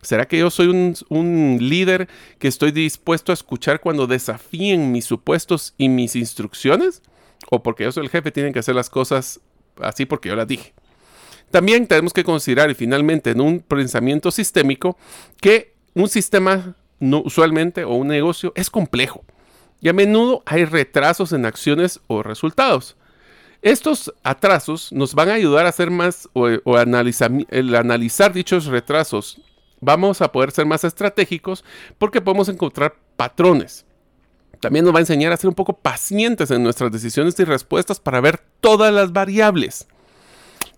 ¿Será 0.00 0.28
que 0.28 0.38
yo 0.38 0.50
soy 0.50 0.68
un, 0.68 1.58
líder 1.60 2.08
que 2.38 2.46
estoy 2.46 2.70
dispuesto 2.70 3.32
a 3.32 3.34
escuchar 3.34 3.80
cuando 3.80 4.06
desafíen 4.06 4.92
mis 4.92 5.04
supuestos 5.04 5.74
y 5.76 5.88
mis 5.88 6.14
instrucciones? 6.14 7.02
¿O 7.50 7.64
porque 7.64 7.82
yo 7.82 7.90
soy 7.90 8.04
el 8.04 8.10
jefe 8.10 8.30
tienen 8.30 8.52
que 8.52 8.60
hacer 8.60 8.76
las 8.76 8.88
cosas 8.88 9.40
así 9.80 10.06
porque 10.06 10.28
yo 10.28 10.36
las 10.36 10.46
dije? 10.46 10.74
También 11.50 11.88
tenemos 11.88 12.12
que 12.12 12.22
considerar, 12.22 12.70
y 12.70 12.74
finalmente, 12.74 13.30
en 13.30 13.40
un 13.40 13.58
pensamiento 13.58 14.30
sistémico, 14.30 14.96
que 15.40 15.74
un 15.94 16.08
sistema 16.08 16.76
usualmente 17.00 17.82
o 17.82 17.94
un 17.94 18.06
negocio 18.06 18.52
es 18.54 18.70
complejo 18.70 19.24
y 19.80 19.88
a 19.88 19.92
menudo 19.92 20.42
hay 20.46 20.64
retrasos 20.64 21.32
en 21.32 21.46
acciones 21.46 22.00
o 22.06 22.22
resultados. 22.22 22.96
Estos 23.62 24.12
atrasos 24.22 24.92
nos 24.92 25.14
van 25.14 25.30
a 25.30 25.34
ayudar 25.34 25.64
a 25.64 25.70
hacer 25.70 25.90
más 25.90 26.28
o, 26.34 26.76
analizar, 26.76 27.30
el 27.48 27.74
analizar 27.74 28.32
dichos 28.32 28.66
retrasos. 28.66 29.40
Vamos 29.80 30.20
a 30.20 30.30
poder 30.32 30.50
ser 30.50 30.66
más 30.66 30.84
estratégicos 30.84 31.64
porque 31.96 32.20
podemos 32.20 32.48
encontrar 32.50 32.94
patrones. 33.16 33.86
También 34.60 34.84
nos 34.84 34.94
va 34.94 34.98
a 34.98 35.00
enseñar 35.00 35.32
a 35.32 35.36
ser 35.36 35.48
un 35.48 35.54
poco 35.54 35.74
pacientes 35.74 36.50
en 36.50 36.62
nuestras 36.62 36.92
decisiones 36.92 37.38
y 37.38 37.44
respuestas 37.44 38.00
para 38.00 38.20
ver 38.20 38.40
todas 38.60 38.92
las 38.92 39.12
variables. 39.12 39.86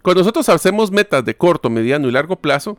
Cuando 0.02 0.20
nosotros 0.20 0.48
hacemos 0.48 0.92
metas 0.92 1.24
de 1.24 1.37
corto, 1.37 1.70
mediano 1.70 2.06
y 2.09 2.12
largo 2.12 2.37
plazo, 2.37 2.78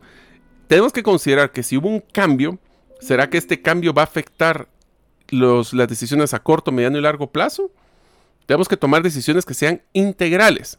tenemos 0.68 0.92
que 0.92 1.02
considerar 1.02 1.52
que 1.52 1.62
si 1.62 1.76
hubo 1.76 1.88
un 1.88 2.00
cambio, 2.00 2.58
¿será 3.00 3.28
que 3.28 3.36
este 3.36 3.60
cambio 3.60 3.92
va 3.92 4.02
a 4.02 4.04
afectar 4.06 4.68
las 5.30 5.88
decisiones 5.88 6.34
a 6.34 6.40
corto, 6.40 6.72
mediano 6.72 6.98
y 6.98 7.02
largo 7.02 7.30
plazo? 7.30 7.70
Tenemos 8.46 8.68
que 8.68 8.76
tomar 8.76 9.02
decisiones 9.02 9.44
que 9.44 9.54
sean 9.54 9.82
integrales. 9.92 10.78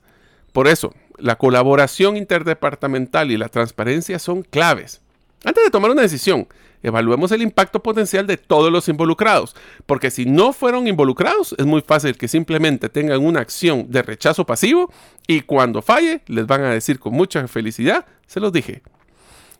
Por 0.51 0.67
eso, 0.67 0.93
la 1.17 1.37
colaboración 1.37 2.17
interdepartamental 2.17 3.31
y 3.31 3.37
la 3.37 3.49
transparencia 3.49 4.19
son 4.19 4.41
claves. 4.41 5.01
Antes 5.43 5.63
de 5.63 5.69
tomar 5.69 5.91
una 5.91 6.01
decisión, 6.01 6.47
evaluemos 6.83 7.31
el 7.31 7.41
impacto 7.41 7.81
potencial 7.81 8.27
de 8.27 8.37
todos 8.37 8.71
los 8.71 8.89
involucrados, 8.89 9.55
porque 9.85 10.11
si 10.11 10.25
no 10.25 10.53
fueron 10.53 10.87
involucrados, 10.87 11.55
es 11.57 11.65
muy 11.65 11.81
fácil 11.81 12.17
que 12.17 12.27
simplemente 12.27 12.89
tengan 12.89 13.23
una 13.23 13.41
acción 13.41 13.89
de 13.89 14.01
rechazo 14.01 14.45
pasivo 14.45 14.91
y 15.27 15.41
cuando 15.41 15.81
falle, 15.81 16.21
les 16.27 16.47
van 16.47 16.63
a 16.63 16.71
decir 16.71 16.99
con 16.99 17.13
mucha 17.13 17.47
felicidad, 17.47 18.05
se 18.27 18.39
los 18.39 18.51
dije. 18.51 18.81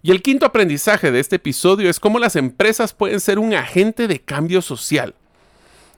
Y 0.02 0.12
el 0.12 0.22
quinto 0.22 0.46
aprendizaje 0.46 1.12
de 1.12 1.20
este 1.20 1.36
episodio 1.36 1.90
es 1.90 2.00
cómo 2.00 2.20
las 2.20 2.36
empresas 2.38 2.94
pueden 2.94 3.20
ser 3.20 3.38
un 3.38 3.54
agente 3.54 4.08
de 4.08 4.20
cambio 4.20 4.62
social. 4.62 5.14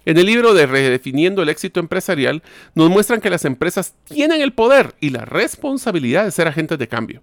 En 0.06 0.18
el 0.18 0.26
libro 0.26 0.56
de 0.56 0.66
Redefiniendo 0.66 1.44
el 1.44 1.50
éxito 1.50 1.80
empresarial 1.80 2.42
nos 2.74 2.90
muestran 2.90 3.22
que 3.22 3.30
las 3.30 3.46
empresas 3.46 3.94
tienen 4.06 4.42
el 4.42 4.54
poder 4.54 4.96
y 5.00 5.12
la 5.12 5.26
responsabilidad 5.26 6.26
de 6.26 6.32
ser 6.32 6.48
agentes 6.48 6.80
de 6.80 6.88
cambio. 6.88 7.22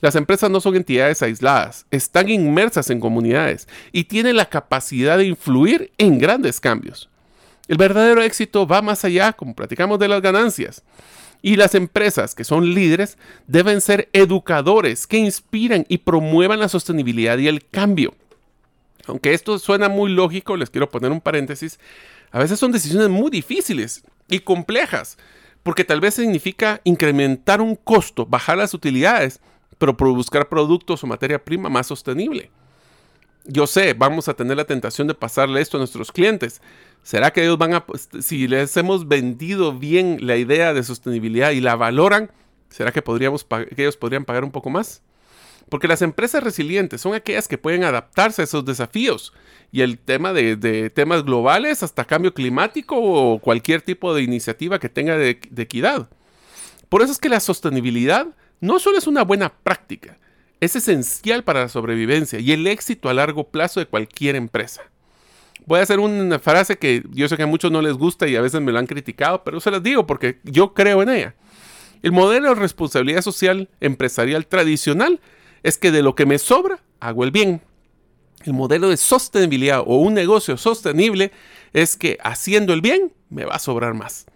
Las 0.00 0.16
empresas 0.16 0.50
no 0.50 0.60
son 0.60 0.74
entidades 0.74 1.22
aisladas, 1.22 1.86
están 1.92 2.28
inmersas 2.28 2.90
en 2.90 2.98
comunidades 2.98 3.68
y 3.92 4.04
tienen 4.04 4.36
la 4.36 4.46
capacidad 4.46 5.16
de 5.16 5.26
influir 5.26 5.92
en 5.96 6.18
grandes 6.18 6.58
cambios. 6.58 7.08
El 7.68 7.78
verdadero 7.78 8.20
éxito 8.22 8.66
va 8.66 8.82
más 8.82 9.04
allá, 9.04 9.32
como 9.32 9.54
platicamos, 9.54 9.98
de 10.00 10.08
las 10.08 10.20
ganancias. 10.20 10.82
Y 11.42 11.56
las 11.56 11.74
empresas 11.74 12.34
que 12.34 12.44
son 12.44 12.74
líderes 12.74 13.18
deben 13.46 13.80
ser 13.80 14.08
educadores 14.12 15.06
que 15.06 15.18
inspiran 15.18 15.84
y 15.88 15.98
promuevan 15.98 16.60
la 16.60 16.68
sostenibilidad 16.68 17.38
y 17.38 17.48
el 17.48 17.66
cambio. 17.66 18.14
Aunque 19.06 19.34
esto 19.34 19.58
suena 19.58 19.88
muy 19.88 20.10
lógico, 20.10 20.56
les 20.56 20.70
quiero 20.70 20.90
poner 20.90 21.12
un 21.12 21.20
paréntesis, 21.20 21.78
a 22.32 22.40
veces 22.40 22.58
son 22.58 22.72
decisiones 22.72 23.08
muy 23.08 23.30
difíciles 23.30 24.02
y 24.28 24.40
complejas, 24.40 25.16
porque 25.62 25.84
tal 25.84 26.00
vez 26.00 26.14
significa 26.14 26.80
incrementar 26.84 27.60
un 27.60 27.76
costo, 27.76 28.26
bajar 28.26 28.58
las 28.58 28.74
utilidades, 28.74 29.40
pero 29.78 29.94
buscar 29.94 30.48
productos 30.48 31.02
o 31.02 31.06
materia 31.06 31.44
prima 31.44 31.68
más 31.68 31.86
sostenible. 31.86 32.50
Yo 33.48 33.66
sé, 33.66 33.94
vamos 33.94 34.28
a 34.28 34.34
tener 34.34 34.56
la 34.56 34.64
tentación 34.64 35.06
de 35.06 35.14
pasarle 35.14 35.60
esto 35.60 35.76
a 35.76 35.80
nuestros 35.80 36.10
clientes, 36.10 36.60
¿Será 37.06 37.32
que 37.32 37.44
ellos 37.44 37.56
van 37.56 37.72
a, 37.72 37.86
pues, 37.86 38.08
si 38.20 38.48
les 38.48 38.76
hemos 38.76 39.06
vendido 39.06 39.72
bien 39.72 40.18
la 40.22 40.34
idea 40.34 40.74
de 40.74 40.82
sostenibilidad 40.82 41.52
y 41.52 41.60
la 41.60 41.76
valoran, 41.76 42.32
¿será 42.68 42.90
que, 42.90 43.00
podríamos, 43.00 43.44
que 43.44 43.80
ellos 43.82 43.96
podrían 43.96 44.24
pagar 44.24 44.42
un 44.42 44.50
poco 44.50 44.70
más? 44.70 45.02
Porque 45.68 45.86
las 45.86 46.02
empresas 46.02 46.42
resilientes 46.42 47.00
son 47.00 47.14
aquellas 47.14 47.46
que 47.46 47.58
pueden 47.58 47.84
adaptarse 47.84 48.42
a 48.42 48.44
esos 48.44 48.64
desafíos. 48.64 49.32
Y 49.70 49.82
el 49.82 50.00
tema 50.00 50.32
de, 50.32 50.90
temas 50.90 51.22
globales, 51.22 51.84
hasta 51.84 52.04
cambio 52.04 52.34
climático 52.34 52.96
o 52.98 53.38
cualquier 53.38 53.82
tipo 53.82 54.12
de 54.12 54.24
iniciativa 54.24 54.80
que 54.80 54.88
tenga 54.88 55.16
de, 55.16 55.38
de 55.48 55.62
equidad. 55.62 56.08
Por 56.88 57.02
eso 57.02 57.12
es 57.12 57.18
que 57.18 57.28
la 57.28 57.38
sostenibilidad 57.38 58.26
no 58.60 58.80
solo 58.80 58.98
es 58.98 59.06
una 59.06 59.22
buena 59.22 59.52
práctica, 59.52 60.18
es 60.60 60.76
esencial 60.76 61.44
para 61.44 61.60
la 61.60 61.68
sobrevivencia 61.68 62.38
y 62.38 62.52
el 62.52 62.66
éxito 62.66 63.08
a 63.08 63.14
largo 63.14 63.48
plazo 63.48 63.80
de 63.80 63.86
cualquier 63.86 64.36
empresa. 64.36 64.82
Voy 65.66 65.80
a 65.80 65.82
hacer 65.82 65.98
una 65.98 66.38
frase 66.38 66.76
que 66.76 67.02
yo 67.10 67.28
sé 67.28 67.36
que 67.36 67.42
a 67.42 67.46
muchos 67.46 67.72
no 67.72 67.82
les 67.82 67.94
gusta 67.94 68.28
y 68.28 68.36
a 68.36 68.40
veces 68.40 68.60
me 68.60 68.72
lo 68.72 68.78
han 68.78 68.86
criticado, 68.86 69.42
pero 69.42 69.60
se 69.60 69.70
las 69.70 69.82
digo 69.82 70.06
porque 70.06 70.38
yo 70.44 70.74
creo 70.74 71.02
en 71.02 71.08
ella. 71.08 71.34
El 72.02 72.12
modelo 72.12 72.50
de 72.50 72.54
responsabilidad 72.54 73.22
social 73.22 73.68
empresarial 73.80 74.46
tradicional 74.46 75.20
es 75.62 75.76
que 75.78 75.90
de 75.90 76.02
lo 76.02 76.14
que 76.14 76.26
me 76.26 76.38
sobra, 76.38 76.78
hago 77.00 77.24
el 77.24 77.32
bien. 77.32 77.62
El 78.44 78.52
modelo 78.52 78.88
de 78.90 78.96
sostenibilidad 78.96 79.80
o 79.80 79.96
un 79.96 80.14
negocio 80.14 80.56
sostenible 80.56 81.32
es 81.72 81.96
que 81.96 82.18
haciendo 82.22 82.72
el 82.72 82.80
bien, 82.80 83.12
me 83.28 83.44
va 83.44 83.54
a 83.54 83.58
sobrar 83.58 83.94
más. 83.94 84.26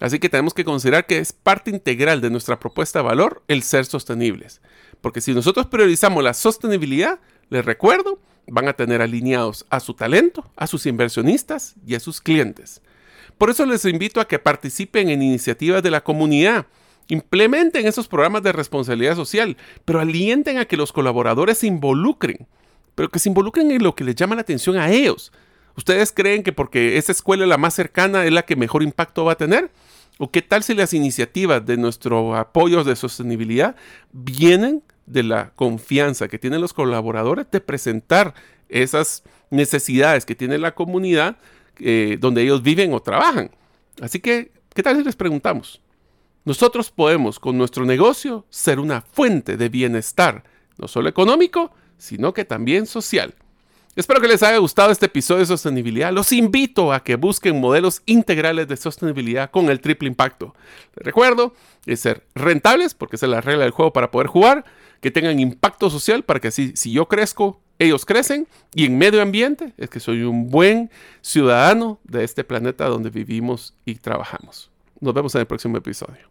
Así 0.00 0.18
que 0.18 0.30
tenemos 0.30 0.54
que 0.54 0.64
considerar 0.64 1.06
que 1.06 1.18
es 1.18 1.32
parte 1.32 1.70
integral 1.70 2.22
de 2.22 2.30
nuestra 2.30 2.58
propuesta 2.58 3.00
de 3.00 3.04
valor 3.04 3.42
el 3.48 3.62
ser 3.62 3.84
sostenibles. 3.84 4.62
Porque 5.00 5.20
si 5.20 5.34
nosotros 5.34 5.66
priorizamos 5.66 6.24
la 6.24 6.34
sostenibilidad, 6.34 7.20
les 7.50 7.64
recuerdo, 7.64 8.18
van 8.46 8.66
a 8.68 8.72
tener 8.72 9.02
alineados 9.02 9.66
a 9.68 9.78
su 9.78 9.94
talento, 9.94 10.50
a 10.56 10.66
sus 10.66 10.86
inversionistas 10.86 11.74
y 11.86 11.94
a 11.94 12.00
sus 12.00 12.20
clientes. 12.20 12.80
Por 13.36 13.50
eso 13.50 13.64
les 13.66 13.84
invito 13.84 14.20
a 14.20 14.28
que 14.28 14.38
participen 14.38 15.10
en 15.10 15.22
iniciativas 15.22 15.82
de 15.82 15.90
la 15.90 16.02
comunidad, 16.02 16.66
implementen 17.08 17.86
esos 17.86 18.08
programas 18.08 18.42
de 18.42 18.52
responsabilidad 18.52 19.16
social, 19.16 19.56
pero 19.84 20.00
alienten 20.00 20.58
a 20.58 20.64
que 20.64 20.76
los 20.76 20.92
colaboradores 20.92 21.58
se 21.58 21.66
involucren, 21.66 22.46
pero 22.94 23.08
que 23.08 23.18
se 23.18 23.28
involucren 23.28 23.70
en 23.70 23.82
lo 23.82 23.94
que 23.94 24.04
les 24.04 24.14
llama 24.14 24.34
la 24.34 24.42
atención 24.42 24.76
a 24.76 24.90
ellos. 24.90 25.32
¿Ustedes 25.76 26.12
creen 26.12 26.42
que 26.42 26.52
porque 26.52 26.98
esa 26.98 27.12
escuela 27.12 27.46
la 27.46 27.56
más 27.56 27.74
cercana 27.74 28.24
es 28.24 28.32
la 28.32 28.42
que 28.42 28.56
mejor 28.56 28.82
impacto 28.82 29.24
va 29.24 29.32
a 29.32 29.36
tener? 29.36 29.70
¿O 30.22 30.30
qué 30.30 30.42
tal 30.42 30.62
si 30.62 30.74
las 30.74 30.92
iniciativas 30.92 31.64
de 31.64 31.78
nuestro 31.78 32.36
apoyo 32.36 32.84
de 32.84 32.94
sostenibilidad 32.94 33.74
vienen 34.12 34.82
de 35.06 35.22
la 35.22 35.54
confianza 35.54 36.28
que 36.28 36.38
tienen 36.38 36.60
los 36.60 36.74
colaboradores 36.74 37.46
de 37.50 37.62
presentar 37.62 38.34
esas 38.68 39.22
necesidades 39.48 40.26
que 40.26 40.34
tiene 40.34 40.58
la 40.58 40.74
comunidad 40.74 41.38
eh, 41.78 42.18
donde 42.20 42.42
ellos 42.42 42.62
viven 42.62 42.92
o 42.92 43.00
trabajan. 43.00 43.50
Así 44.02 44.20
que, 44.20 44.52
¿qué 44.74 44.82
tal 44.82 44.98
si 44.98 45.04
les 45.04 45.16
preguntamos? 45.16 45.80
Nosotros 46.44 46.90
podemos 46.90 47.40
con 47.40 47.56
nuestro 47.56 47.86
negocio 47.86 48.44
ser 48.50 48.78
una 48.78 49.00
fuente 49.00 49.56
de 49.56 49.70
bienestar, 49.70 50.44
no 50.76 50.86
solo 50.86 51.08
económico, 51.08 51.70
sino 51.96 52.34
que 52.34 52.44
también 52.44 52.84
social. 52.84 53.34
Espero 53.96 54.20
que 54.20 54.28
les 54.28 54.42
haya 54.44 54.58
gustado 54.58 54.92
este 54.92 55.06
episodio 55.06 55.40
de 55.40 55.46
sostenibilidad. 55.46 56.12
Los 56.12 56.30
invito 56.30 56.92
a 56.92 57.02
que 57.02 57.16
busquen 57.16 57.60
modelos 57.60 58.02
integrales 58.06 58.68
de 58.68 58.76
sostenibilidad 58.76 59.50
con 59.50 59.68
el 59.68 59.80
triple 59.80 60.06
impacto. 60.06 60.54
Les 60.94 61.04
recuerdo, 61.04 61.54
es 61.86 61.98
ser 61.98 62.24
rentables, 62.36 62.94
porque 62.94 63.16
esa 63.16 63.26
es 63.26 63.30
la 63.30 63.40
regla 63.40 63.64
del 63.64 63.72
juego 63.72 63.92
para 63.92 64.12
poder 64.12 64.28
jugar, 64.28 64.64
que 65.00 65.10
tengan 65.10 65.40
impacto 65.40 65.90
social 65.90 66.22
para 66.22 66.38
que 66.38 66.48
así, 66.48 66.72
si 66.76 66.92
yo 66.92 67.08
crezco, 67.08 67.60
ellos 67.80 68.06
crecen. 68.06 68.46
Y 68.74 68.84
en 68.84 68.96
medio 68.96 69.22
ambiente 69.22 69.72
es 69.76 69.90
que 69.90 69.98
soy 69.98 70.22
un 70.22 70.50
buen 70.50 70.88
ciudadano 71.20 71.98
de 72.04 72.22
este 72.22 72.44
planeta 72.44 72.86
donde 72.86 73.10
vivimos 73.10 73.74
y 73.84 73.96
trabajamos. 73.96 74.70
Nos 75.00 75.14
vemos 75.14 75.34
en 75.34 75.40
el 75.40 75.46
próximo 75.48 75.76
episodio. 75.76 76.30